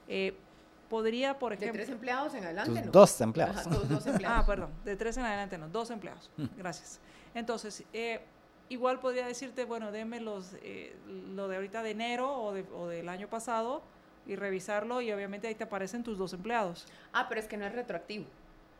[0.07, 0.35] Eh,
[0.89, 1.77] podría, por De ejemplo...
[1.83, 2.91] tres empleados en adelante, ¿no?
[2.91, 3.57] dos empleados.
[3.57, 4.39] Ajá, dos, dos empleados.
[4.39, 6.29] Ah, perdón, de tres en adelante no, dos empleados.
[6.57, 6.99] Gracias.
[7.35, 8.21] Entonces, eh,
[8.69, 12.87] igual podría decirte, bueno, deme los, eh, lo de ahorita de enero o, de- o
[12.87, 13.81] del año pasado
[14.25, 16.85] y revisarlo y obviamente ahí te aparecen tus dos empleados.
[17.13, 18.25] Ah, pero es que no es retroactivo.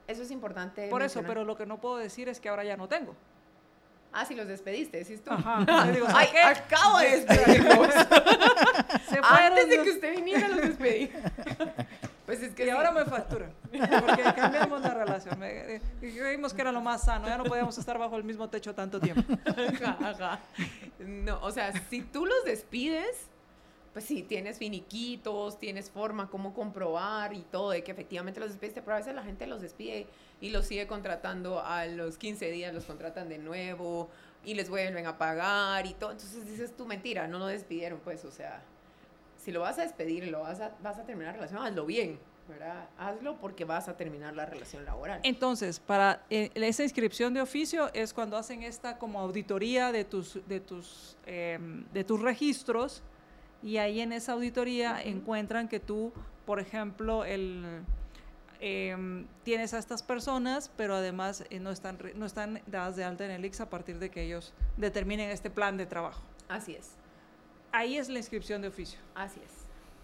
[0.07, 0.87] Eso es importante.
[0.89, 1.29] Por eso, mencionar.
[1.29, 3.15] pero lo que no puedo decir es que ahora ya no tengo.
[4.11, 5.31] Ah, si los despediste, decís tú.
[5.31, 5.63] Ajá.
[5.91, 6.41] Digo, Ay, ¿sabes qué?
[6.41, 7.93] acabo de despedirlos.
[9.07, 9.19] Se.
[9.21, 11.11] Antes de que usted viniera, los despedí.
[12.25, 12.69] Pues es que Y sí.
[12.69, 13.51] ahora me facturan.
[13.71, 15.39] Porque cambiamos la relación.
[15.39, 17.27] Me- eh, creímos que era lo más sano.
[17.27, 19.33] Ya no podíamos estar bajo el mismo techo tanto tiempo.
[19.47, 20.39] Ajá, ajá.
[20.99, 23.28] No, o sea, si tú los despides,
[24.01, 28.95] pues tienes finiquitos, tienes forma, cómo comprobar y todo, de que efectivamente los despidiste, pero
[28.95, 30.07] a veces la gente los despide
[30.39, 34.09] y los sigue contratando a los 15 días, los contratan de nuevo
[34.45, 36.11] y les vuelven a pagar y todo.
[36.11, 38.61] Entonces dices tú, mentira, no lo despidieron, pues, o sea,
[39.37, 42.19] si lo vas a despedir lo vas a, vas a terminar la relación, hazlo bien,
[42.47, 42.87] ¿verdad?
[42.97, 45.19] Hazlo porque vas a terminar la relación laboral.
[45.23, 50.39] Entonces, para eh, esa inscripción de oficio es cuando hacen esta como auditoría de tus,
[50.47, 53.03] de tus, em, de tus registros
[53.61, 56.13] y ahí en esa auditoría encuentran que tú,
[56.45, 57.83] por ejemplo, el,
[58.59, 63.25] em, tienes a estas personas, pero además eh, no, están, no están dadas de alta
[63.25, 66.21] en el IX a partir de que ellos determinen este plan de trabajo.
[66.47, 66.91] Así es,
[67.71, 68.99] Ahí es la inscripción de oficio.
[69.13, 69.51] así es.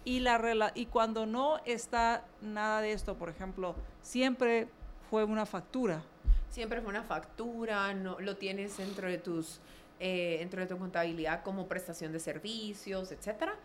[0.04, 4.68] Y, la y cuando no está nada de esto, por ejemplo, siempre
[5.10, 6.00] fue una factura.
[6.48, 9.60] Siempre fue una factura, no, lo tienes dentro de tus
[10.00, 13.56] eh, dentro de tu contabilidad como prestación de servicios, etcétera.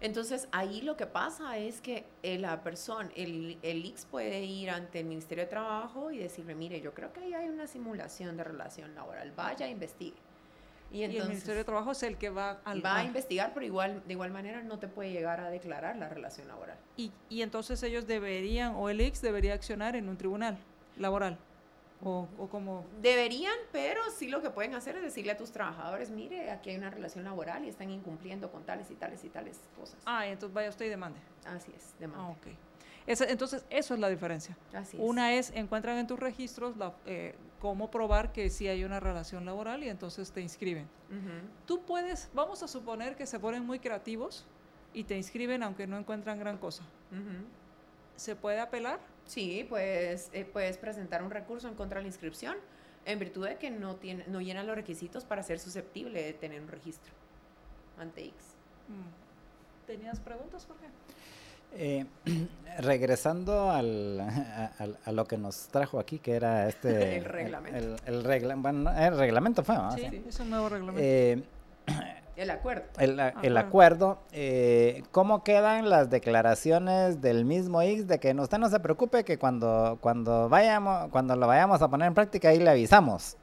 [0.00, 4.70] Entonces ahí lo que pasa es que eh, la persona, el, el IX puede ir
[4.70, 8.36] ante el Ministerio de Trabajo y decirle, mire, yo creo que ahí hay una simulación
[8.36, 10.14] de relación laboral, vaya, investigue.
[10.92, 13.52] Y Y, el entonces Ministerio de Trabajo es el que va al va a investigar,
[13.52, 16.78] pero igual, de igual manera no te puede llegar a declarar la relación laboral.
[16.96, 20.58] y, y entonces ellos deberían, o el IX debería accionar en un tribunal
[20.96, 21.38] laboral.
[22.04, 22.84] O, o como...
[23.02, 26.76] Deberían, pero sí lo que pueden hacer es decirle a tus trabajadores, mire, aquí hay
[26.76, 29.98] una relación laboral y están incumpliendo con tales y tales y tales cosas.
[30.06, 31.18] Ah, entonces vaya usted y demande.
[31.44, 32.28] Así es, Ah, demanda.
[32.28, 32.46] ok.
[33.06, 34.56] Esa- entonces, eso es la diferencia.
[34.74, 35.02] Así es.
[35.02, 39.44] Una es, encuentran en tus registros la, eh, cómo probar que sí hay una relación
[39.44, 40.86] laboral y entonces te inscriben.
[41.66, 44.46] Tú puedes, vamos a suponer que se ponen muy creativos
[44.92, 46.84] y te inscriben aunque no encuentran gran cosa.
[48.14, 49.00] ¿Se puede apelar?
[49.28, 52.56] Sí, pues eh, puedes presentar un recurso en contra de la inscripción
[53.04, 56.60] en virtud de que no, tiene, no llena los requisitos para ser susceptible de tener
[56.60, 57.12] un registro
[57.98, 58.34] ante X.
[58.88, 59.86] Mm.
[59.86, 60.86] ¿Tenías preguntas, Jorge?
[61.74, 62.06] Eh,
[62.78, 67.16] regresando al, a, al- a lo que nos trajo aquí, que era este...
[67.18, 67.78] El reglamento.
[67.78, 69.92] El, el regla- bueno, el reglamento fue, ¿no?
[69.92, 70.24] sí, Sí.
[70.26, 71.00] es un nuevo reglamento.
[71.02, 71.42] Eh,
[72.38, 72.84] El acuerdo.
[73.00, 73.58] el, el Acuerdo.
[73.58, 79.24] acuerdo, eh, ¿cómo quedan las declaraciones del mismo X de que usted no se preocupe
[79.24, 83.36] que cuando, cuando, vayamos, cuando lo vayamos a poner en práctica ahí le avisamos?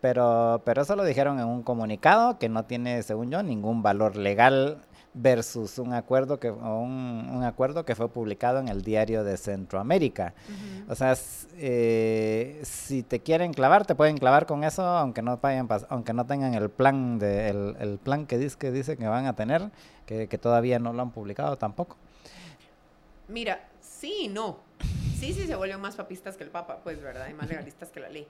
[0.00, 4.16] Pero, pero eso lo dijeron en un comunicado que no tiene, según yo, ningún valor
[4.16, 4.78] legal
[5.12, 10.34] versus un acuerdo que, un, un acuerdo que fue publicado en el diario de Centroamérica.
[10.88, 11.16] O sea,
[11.56, 16.26] eh, si te quieren clavar, te pueden clavar con eso, aunque no vayan aunque no
[16.26, 19.70] tengan el plan de el, el plan que dice que dice que van a tener,
[20.06, 21.96] que, que todavía no lo han publicado tampoco.
[23.28, 24.58] Mira, sí y no.
[25.18, 27.28] Sí, sí se vuelven más papistas que el Papa, pues, ¿verdad?
[27.28, 28.26] Y más legalistas que la ley.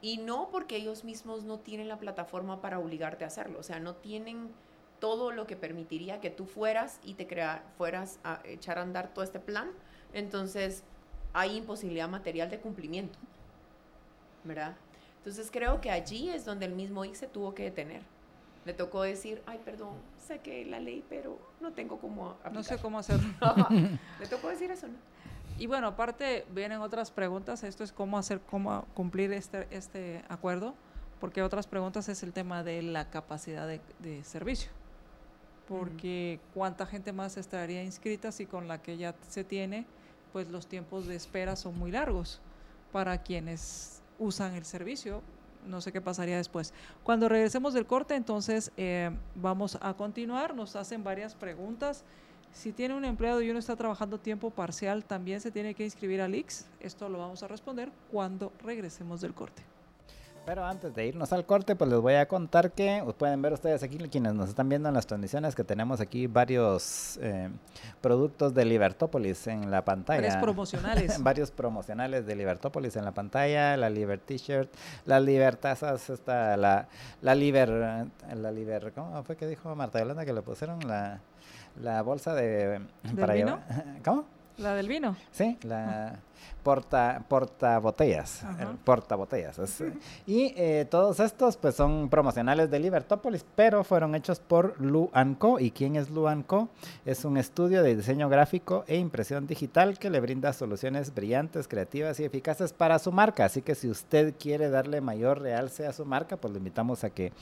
[0.00, 3.58] Y no porque ellos mismos no tienen la plataforma para obligarte a hacerlo.
[3.58, 4.48] O sea, no tienen
[5.00, 9.12] todo lo que permitiría que tú fueras y te crea, fueras a echar a andar
[9.12, 9.70] todo este plan.
[10.12, 10.84] Entonces,
[11.32, 13.18] hay imposibilidad material de cumplimiento.
[14.44, 14.76] ¿Verdad?
[15.18, 18.02] Entonces, creo que allí es donde el mismo IC se tuvo que detener.
[18.64, 22.74] Le tocó decir, ay, perdón, sé que la ley, pero no tengo cómo no sé
[22.74, 22.80] aplicar".
[22.80, 23.28] cómo hacerlo.
[24.20, 24.94] Le tocó decir eso, ¿no?
[25.58, 30.74] y bueno, aparte vienen otras preguntas, esto es cómo hacer, cómo cumplir este, este acuerdo,
[31.20, 34.70] porque otras preguntas es el tema de la capacidad de, de servicio,
[35.70, 39.86] porque cuánta gente más estaría inscrita si con la que ya se tiene,
[40.32, 42.40] pues los tiempos de espera son muy largos
[42.90, 45.22] para quienes usan el servicio.
[45.68, 46.74] No sé qué pasaría después.
[47.04, 50.56] Cuando regresemos del corte, entonces eh, vamos a continuar.
[50.56, 52.02] Nos hacen varias preguntas.
[52.52, 56.20] Si tiene un empleado y uno está trabajando tiempo parcial, también se tiene que inscribir
[56.20, 56.66] al IX.
[56.80, 59.62] Esto lo vamos a responder cuando regresemos del corte.
[60.46, 63.82] Pero antes de irnos al corte, pues les voy a contar que pueden ver ustedes
[63.82, 67.50] aquí, quienes nos están viendo en las transmisiones, que tenemos aquí varios eh,
[68.00, 70.22] productos de Libertópolis en la pantalla.
[70.22, 71.22] Varios promocionales.
[71.22, 74.70] varios promocionales de Libertópolis en la pantalla, la Liber T-shirt,
[75.04, 76.88] la Libertazas, esta, la,
[77.20, 81.20] la Liber, la Liber, ¿cómo fue que dijo Marta Yolanda que le pusieron la,
[81.80, 82.80] la bolsa de...
[83.18, 83.60] para vino?
[84.04, 84.24] ¿Cómo?
[84.56, 85.16] La del vino.
[85.32, 86.18] Sí, la
[86.62, 88.42] porta, porta botellas,
[88.84, 89.58] porta botellas.
[90.26, 95.58] y eh, todos estos pues son promocionales de Libertópolis, pero fueron hechos por Lu Co.
[95.58, 96.68] ¿Y quién es Lu Co?
[97.04, 102.20] Es un estudio de diseño gráfico e impresión digital que le brinda soluciones brillantes, creativas
[102.20, 103.44] y eficaces para su marca.
[103.44, 107.10] Así que si usted quiere darle mayor realce a su marca, pues lo invitamos a
[107.10, 107.32] que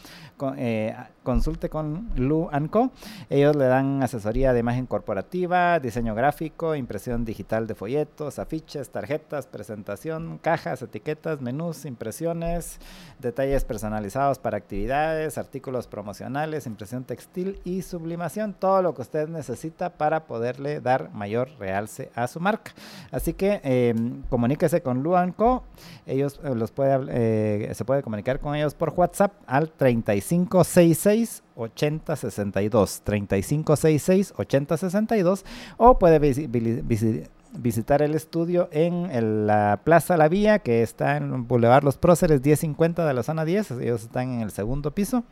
[0.56, 2.90] eh, consulte con Lu Co.
[3.30, 9.46] Ellos le dan asesoría de imagen corporativa, diseño gráfico, impresión digital de folletos, afiches, tarjetas,
[9.46, 12.78] presentación, cajas, etiquetas, menús, impresiones,
[13.18, 19.90] detalles personalizados para actividades, artículos promocionales, impresión textil y sublimación, todo lo que usted necesita
[19.90, 22.72] para poderle dar mayor realce a su marca.
[23.10, 25.64] Así que em, comuníquese con Luanco,
[26.06, 33.00] ellos eh, los puede, eh, se puede comunicar con ellos por WhatsApp al 3566 8062
[33.02, 35.44] 3566 8062
[35.76, 41.84] o puede visitar visitar el estudio en la Plaza La Vía, que está en Boulevard
[41.84, 43.72] Los Próceres 1050 de la zona 10.
[43.72, 45.24] Ellos están en el segundo piso.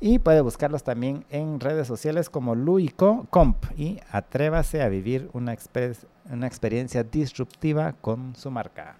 [0.00, 3.64] Y puede buscarlos también en redes sociales como Luico Comp.
[3.76, 8.96] Y atrévase a vivir una experiencia disruptiva con su marca.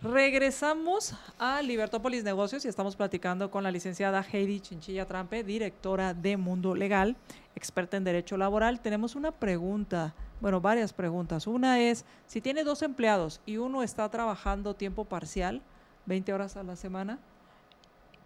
[0.00, 6.36] Regresamos a Libertópolis Negocios y estamos platicando con la licenciada Heidi Chinchilla Trampe, directora de
[6.36, 7.16] Mundo Legal,
[7.56, 8.78] experta en Derecho Laboral.
[8.78, 11.48] Tenemos una pregunta, bueno, varias preguntas.
[11.48, 15.62] Una es, si tiene dos empleados y uno está trabajando tiempo parcial,
[16.06, 17.18] 20 horas a la semana,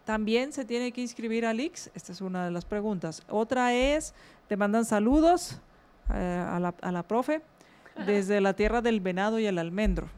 [0.05, 1.91] ¿también se tiene que inscribir al IX?
[1.95, 3.23] Esta es una de las preguntas.
[3.31, 4.13] Otra es,
[4.47, 5.57] te mandan saludos
[6.13, 7.41] eh, a, la, a la profe
[8.05, 10.11] desde la tierra del venado y el almendro.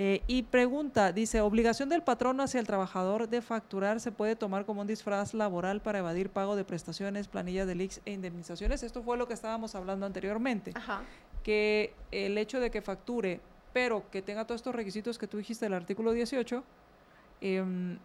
[0.00, 4.64] Eh, y pregunta, dice, obligación del patrono hacia el trabajador de facturar se puede tomar
[4.64, 8.84] como un disfraz laboral para evadir pago de prestaciones, planillas de leaks e indemnizaciones.
[8.84, 10.72] Esto fue lo que estábamos hablando anteriormente.
[11.42, 13.40] Que el hecho de que facture,
[13.72, 16.62] pero que tenga todos estos requisitos que tú dijiste del artículo 18,
[17.40, 17.98] em,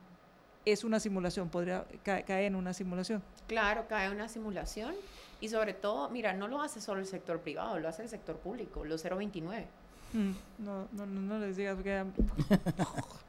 [0.66, 3.22] es una simulación, podría caer en una simulación.
[3.46, 4.96] Claro, cae en una simulación.
[5.42, 8.38] Y sobre todo, mira, no lo hace solo el sector privado, lo hace el sector
[8.38, 9.68] público, los 029.
[10.14, 12.06] Mm, no, no, no, les digas que...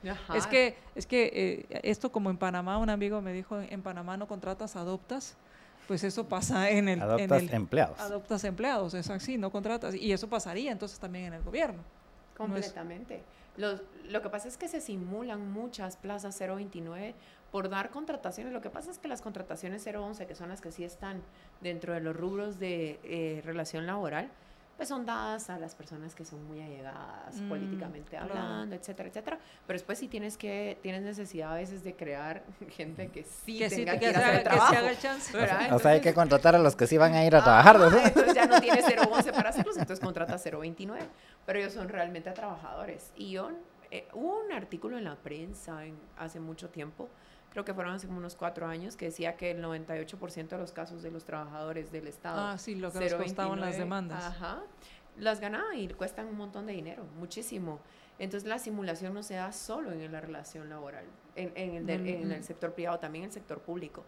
[0.35, 4.17] es que, es que eh, esto como en Panamá, un amigo me dijo, en Panamá
[4.17, 5.37] no contratas, adoptas.
[5.89, 7.03] Pues eso pasa en el...
[7.03, 7.99] Adoptas en empleados.
[8.01, 9.95] Adoptas empleados, es así, no contratas.
[9.95, 11.83] Y eso pasaría entonces también en el gobierno.
[12.37, 13.23] Completamente.
[13.57, 13.79] lo,
[14.09, 17.15] lo, que pasa es que se simulan muchas plazas 029
[17.53, 18.53] por dar contrataciones.
[18.53, 21.23] Lo que pasa es que las contrataciones 011, que son las que sí están
[21.61, 24.29] dentro de los rubros de eh, relación laboral,
[24.77, 29.39] pues son dadas a las personas que son muy allegadas mm, políticamente hablando, etcétera, etcétera.
[29.67, 33.69] Pero después sí tienes que, tienes necesidad a veces de crear gente que sí que
[33.69, 34.75] tenga que, hacer el trabajo.
[35.73, 37.77] o sea, hay que contratar a los que sí van a ir a trabajar.
[38.05, 41.03] Entonces ya no tienes 011 para hacerlos, entonces contrata 029.
[41.47, 43.13] Pero ellos son realmente trabajadores.
[43.17, 43.51] Y yo,
[43.91, 47.09] eh, hubo un artículo en la prensa en, hace mucho tiempo
[47.55, 50.73] creo que fueron hace como unos cuatro años, que decía que el 98% de los
[50.73, 52.41] casos de los trabajadores del Estado.
[52.41, 54.25] Ah, sí, lo que costaban las demandas.
[54.25, 54.61] Ajá,
[55.17, 57.79] las ganaban y cuestan un montón de dinero, muchísimo.
[58.19, 61.05] Entonces la simulación no se da solo en la relación laboral,
[61.37, 64.05] en, en, el, en el, sector privado, también en el sector público.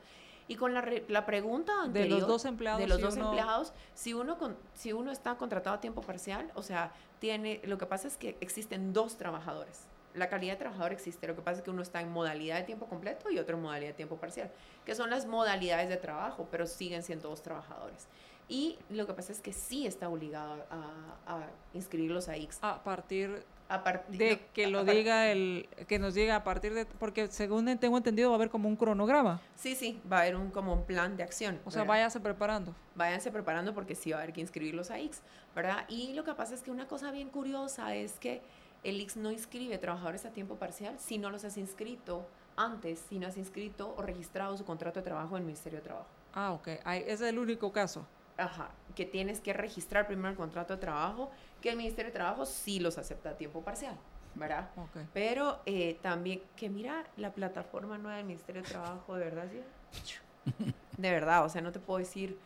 [0.49, 4.13] Y con la, la pregunta anterior, de los dos empleados, de los dos empleados, si
[4.13, 8.09] uno con, si uno está contratado a tiempo parcial, o sea, tiene, lo que pasa
[8.09, 9.87] es que existen dos trabajadores
[10.17, 11.27] la calidad de trabajador existe.
[11.27, 13.63] Lo que pasa es que uno está en modalidad de tiempo completo y otro en
[13.63, 14.51] modalidad de tiempo parcial,
[14.85, 18.09] que son las modalidades de trabajo, pero siguen siendo dos trabajadores.
[18.49, 22.59] Y lo que pasa es que sí está obligado a, a inscribirlos a X.
[22.63, 26.87] A partir a partir de que lo diga el que nos diga a partir de
[26.87, 30.37] porque según tengo entendido va a haber como un cronograma sí sí va a haber
[30.37, 34.19] un como un plan de acción o sea váyanse preparando váyanse preparando porque sí va
[34.19, 35.23] a haber que inscribirlos a X
[35.55, 38.41] verdad y lo que pasa es que una cosa bien curiosa es que
[38.89, 42.27] el X no inscribe trabajadores a tiempo parcial si no los has inscrito
[42.57, 45.85] antes si no has inscrito o registrado su contrato de trabajo en el Ministerio de
[45.85, 48.07] Trabajo ah ok ese es el único caso
[48.39, 51.31] Ajá, que tienes que registrar primero el contrato de trabajo,
[51.63, 53.97] que el Ministerio de Trabajo sí los acepta a tiempo parcial,
[54.35, 54.69] ¿verdad?
[54.91, 55.09] Okay.
[55.15, 60.15] Pero eh, también, que mira, la plataforma nueva del Ministerio de Trabajo, de verdad, ¿sí?
[60.99, 62.39] De verdad, o sea, no te puedo decir,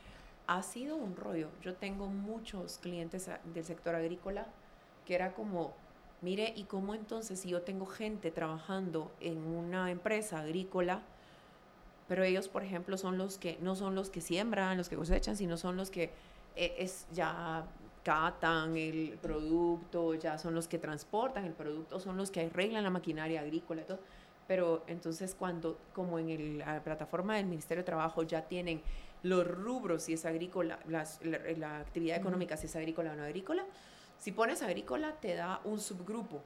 [0.47, 1.49] ha sido un rollo.
[1.62, 4.47] Yo tengo muchos clientes del sector agrícola
[5.05, 5.74] que era como,
[6.23, 11.03] mire, ¿y cómo entonces si yo tengo gente trabajando en una empresa agrícola?
[12.11, 15.37] pero ellos, por ejemplo, son los que, no son los que siembran, los que cosechan,
[15.37, 16.11] sino son los que
[16.57, 17.64] eh, es, ya
[18.03, 22.91] catan el producto, ya son los que transportan el producto, son los que arreglan la
[22.91, 24.01] maquinaria agrícola y todo.
[24.49, 28.83] Pero entonces cuando, como en la plataforma del Ministerio de Trabajo ya tienen
[29.23, 33.64] los rubros, si es agrícola, las, la, actividad económica, si es agrícola o no agrícola,
[34.21, 36.41] si pones agrícola te da un subgrupo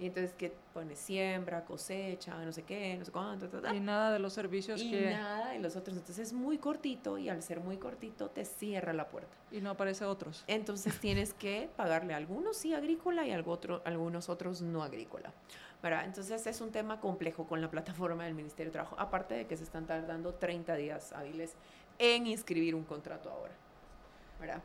[0.00, 4.18] y entonces que pone siembra, cosecha, no sé qué, no sé cuánto, Y nada de
[4.18, 5.10] los servicios y que...
[5.10, 5.94] nada de los otros.
[5.94, 9.36] Entonces es muy cortito y al ser muy cortito te cierra la puerta.
[9.50, 10.42] Y no aparece otros.
[10.46, 15.32] Entonces tienes que pagarle a algunos sí agrícola y a otro, algunos otros no agrícola.
[15.82, 16.06] ¿verdad?
[16.06, 19.58] Entonces es un tema complejo con la plataforma del Ministerio de Trabajo, aparte de que
[19.58, 21.54] se están tardando 30 días hábiles
[21.98, 23.52] en inscribir un contrato ahora.
[24.40, 24.62] ¿verdad?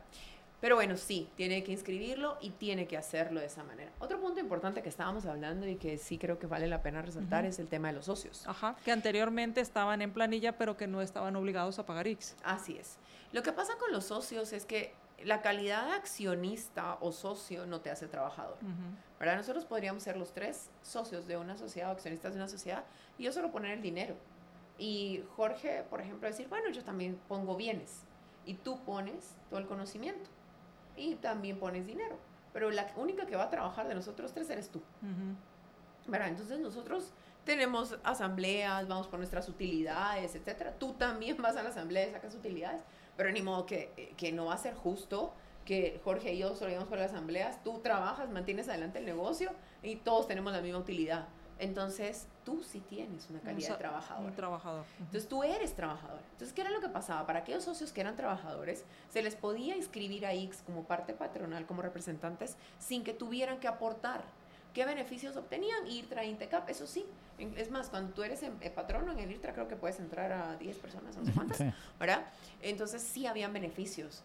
[0.60, 3.92] Pero bueno, sí, tiene que inscribirlo y tiene que hacerlo de esa manera.
[3.98, 7.44] Otro punto importante que estábamos hablando y que sí creo que vale la pena resaltar
[7.44, 8.46] es el tema de los socios.
[8.46, 12.36] Ajá, que anteriormente estaban en planilla pero que no estaban obligados a pagar X.
[12.42, 12.96] Así es.
[13.32, 17.80] Lo que pasa con los socios es que la calidad de accionista o socio no
[17.80, 18.56] te hace trabajador.
[19.18, 19.36] ¿verdad?
[19.36, 22.84] Nosotros podríamos ser los tres socios de una sociedad o accionistas de una sociedad
[23.18, 24.16] y yo solo poner el dinero.
[24.78, 28.02] Y Jorge, por ejemplo, decir, bueno, yo también pongo bienes
[28.44, 30.30] y tú pones todo el conocimiento
[30.96, 32.18] y también pones dinero.
[32.52, 34.80] Pero la única que va a trabajar de nosotros tres eres tú.
[36.12, 37.12] Entonces nosotros
[37.44, 40.74] tenemos asambleas, vamos por nuestras utilidades, etcétera.
[40.78, 42.82] Tú también vas a la asamblea y sacas utilidades,
[43.16, 45.32] pero ni modo que, que no va a ser justo
[45.64, 49.50] que Jorge y yo solo íbamos por las asambleas, tú trabajas, mantienes adelante el negocio
[49.82, 51.26] y todos tenemos la misma utilidad.
[51.58, 54.32] Entonces, tú sí tienes una calidad de trabajador.
[54.32, 54.84] trabajador.
[54.98, 56.20] Entonces, tú eres trabajador.
[56.32, 57.26] Entonces, ¿qué era lo que pasaba?
[57.26, 61.66] Para aquellos socios que eran trabajadores, se les podía inscribir a X como parte patronal,
[61.66, 64.22] como representantes, sin que tuvieran que aportar.
[64.74, 65.86] ¿Qué beneficios obtenían?
[65.86, 67.06] IRTRA, INTECAP, eso sí.
[67.38, 70.56] Es más, cuando tú eres em, patrono en el IRTRA, creo que puedes entrar a
[70.56, 71.60] 10 personas, no sé cuántas,
[71.98, 72.26] ¿verdad?
[72.60, 74.22] Entonces, sí habían beneficios.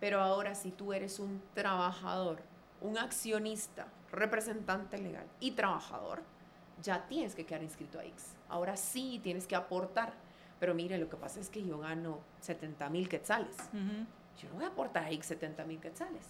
[0.00, 2.42] Pero ahora, si tú eres un trabajador,
[2.80, 6.22] un accionista, representante legal y trabajador,
[6.82, 8.34] ya tienes que quedar inscrito a X.
[8.48, 10.12] Ahora sí tienes que aportar.
[10.60, 13.56] Pero mire, lo que pasa es que yo gano 70 mil quetzales.
[14.40, 16.26] Yo no voy a aportar a X 70 mil quetzales.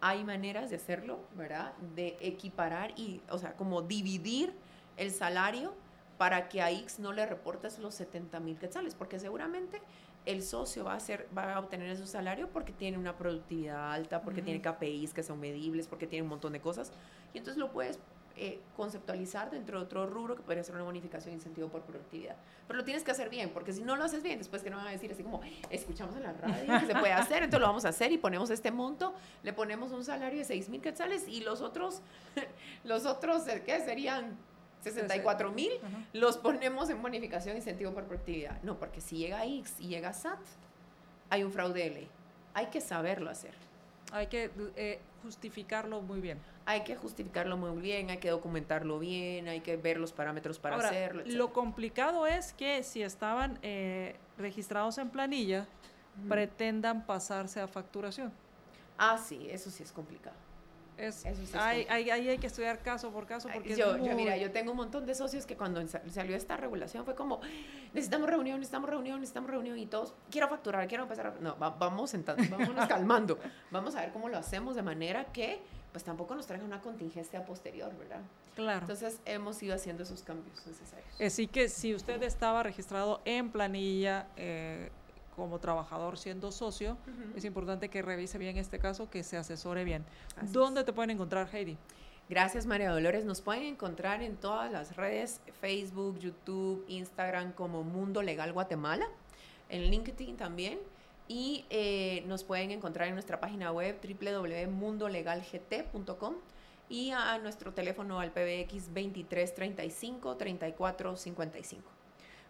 [0.00, 1.72] Hay maneras de hacerlo, ¿verdad?
[1.94, 4.52] De equiparar y, o sea, como dividir
[4.98, 5.74] el salario
[6.18, 9.80] para que a X no le reportes los 70 mil quetzales, porque seguramente
[10.26, 14.22] el socio va a, hacer, va a obtener ese salario porque tiene una productividad alta,
[14.22, 16.92] porque tiene KPIs que son medibles, porque tiene un montón de cosas.
[17.34, 17.98] Y entonces lo puedes
[18.36, 22.34] eh, conceptualizar dentro de otro rubro que podría ser una bonificación de incentivo por productividad.
[22.66, 24.76] Pero lo tienes que hacer bien, porque si no lo haces bien, después que no
[24.76, 27.66] van a decir así como, escuchamos en la radio que se puede hacer, entonces lo
[27.68, 29.14] vamos a hacer y ponemos este monto,
[29.44, 32.00] le ponemos un salario de 6 mil quetzales y los otros,
[32.84, 34.36] los otros, eh, ¿qué serían?
[34.82, 35.72] 64 mil,
[36.12, 38.60] los ponemos en bonificación de incentivo por productividad.
[38.62, 40.40] No, porque si llega X y llega SAT,
[41.30, 42.08] hay un fraude de ley.
[42.52, 43.54] Hay que saberlo hacer.
[44.12, 49.48] Hay que eh, justificarlo muy bien hay que justificarlo muy bien, hay que documentarlo bien,
[49.48, 51.22] hay que ver los parámetros para hacerlo.
[51.26, 55.66] Lo complicado es que si estaban eh, registrados en planilla,
[56.28, 58.32] pretendan pasarse a facturación.
[58.96, 60.36] Ah, sí, eso sí es complicado.
[60.96, 64.36] Es, eso sí hay, hay, hay, que estudiar caso por caso porque yo, yo, mira,
[64.36, 67.40] yo tengo un montón de socios que cuando salió esta regulación fue como
[67.92, 72.10] necesitamos reunión, necesitamos reunión, necesitamos reunión y todos quiero facturar, quiero empezar a no, vamos
[72.10, 73.38] sentando, vámonos calmando,
[73.70, 77.44] vamos a ver cómo lo hacemos de manera que pues tampoco nos traiga una contingencia
[77.44, 78.20] posterior, ¿verdad?
[78.56, 78.80] Claro.
[78.80, 81.20] Entonces hemos ido haciendo esos cambios necesarios.
[81.20, 84.90] Así que si usted estaba registrado en planilla eh,
[85.36, 86.96] como trabajador siendo socio,
[87.36, 90.04] es importante que revise bien este caso, que se asesore bien.
[90.52, 91.76] ¿Dónde te pueden encontrar, Heidi?
[92.28, 93.24] Gracias, María Dolores.
[93.24, 99.06] Nos pueden encontrar en todas las redes, Facebook, YouTube, Instagram, como Mundo Legal Guatemala,
[99.68, 100.78] en LinkedIn también
[101.26, 106.34] Y eh, nos pueden encontrar en nuestra página web www.mundolegalgt.com
[106.88, 111.93] y a nuestro teléfono al PBX 2335 3455.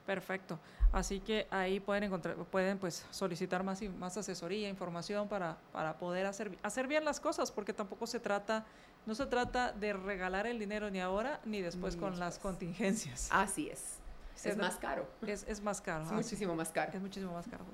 [0.06, 0.58] Perfecto.
[0.92, 6.26] Así que ahí pueden encontrar, pueden pues solicitar más, más asesoría, información para, para poder
[6.26, 8.64] hacer, hacer bien las cosas, porque tampoco se trata,
[9.06, 13.28] no se trata de regalar el dinero ni ahora ni después con las contingencias.
[13.32, 13.98] Así es.
[14.44, 15.06] Es más caro.
[15.26, 16.04] Es, es más caro.
[16.04, 16.92] Es muchísimo más caro.
[16.92, 17.64] Es muchísimo más caro.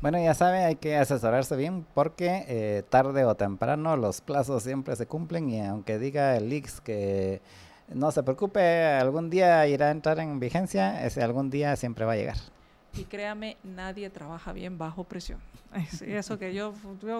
[0.00, 4.96] Bueno, ya sabe, hay que asesorarse bien porque eh, tarde o temprano los plazos siempre
[4.96, 7.42] se cumplen y aunque diga el Ix que
[7.88, 12.12] no se preocupe, algún día irá a entrar en vigencia, ese algún día siempre va
[12.12, 12.36] a llegar.
[12.96, 15.40] Y créame, nadie trabaja bien bajo presión.
[16.06, 16.74] Eso que yo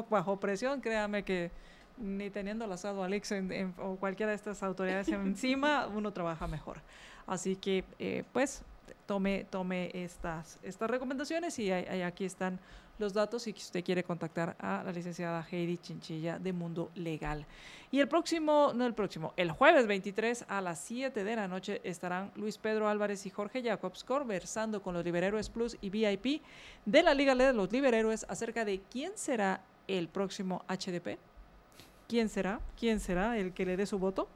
[0.08, 1.50] bajo presión, créame que
[1.98, 3.34] ni teniendo la SAD o Alex
[3.78, 6.78] o cualquiera de estas autoridades encima, uno trabaja mejor.
[7.26, 8.62] Así que, eh, pues,
[9.07, 12.59] tome, tome estas, estas recomendaciones y aquí están
[12.99, 17.45] los datos si usted quiere contactar a la licenciada Heidi Chinchilla de Mundo Legal.
[17.91, 21.80] Y el próximo, no el próximo, el jueves 23 a las 7 de la noche
[21.85, 26.43] estarán Luis Pedro Álvarez y Jorge Jacobs conversando con los Liberhéroes Plus y VIP
[26.85, 31.18] de la Liga de los Liberhéroes acerca de quién será el próximo HDP.
[32.09, 32.61] ¿Quién será?
[32.78, 34.28] ¿Quién será el que le dé su voto?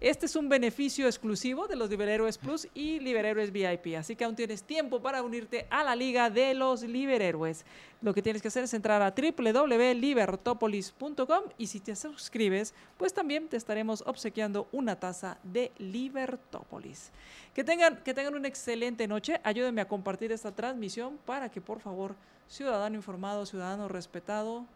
[0.00, 4.36] Este es un beneficio exclusivo de los Liberhéroes Plus y Liberhéroes VIP, así que aún
[4.36, 7.64] tienes tiempo para unirte a la Liga de los Liberhéroes.
[8.02, 13.48] Lo que tienes que hacer es entrar a www.libertopolis.com y si te suscribes, pues también
[13.48, 17.10] te estaremos obsequiando una taza de Libertópolis.
[17.54, 19.40] Que tengan, que tengan una excelente noche.
[19.44, 22.14] Ayúdenme a compartir esta transmisión para que, por favor,
[22.48, 24.66] ciudadano informado, ciudadano respetado,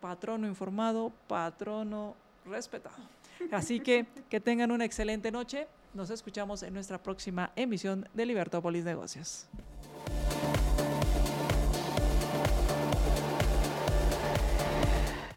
[0.00, 2.14] patrono informado, patrono
[2.46, 3.19] respetado.
[3.50, 5.66] Así que que tengan una excelente noche.
[5.94, 9.48] Nos escuchamos en nuestra próxima emisión de Libertópolis Negocios.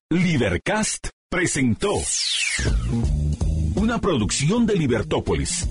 [0.09, 1.93] Libercast presentó
[3.75, 5.67] una producción de Libertópolis.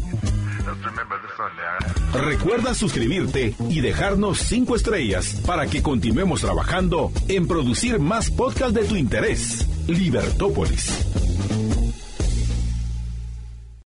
[2.12, 8.84] Recuerda suscribirte y dejarnos cinco estrellas para que continuemos trabajando en producir más podcasts de
[8.84, 9.66] tu interés.
[9.86, 11.21] Libertópolis.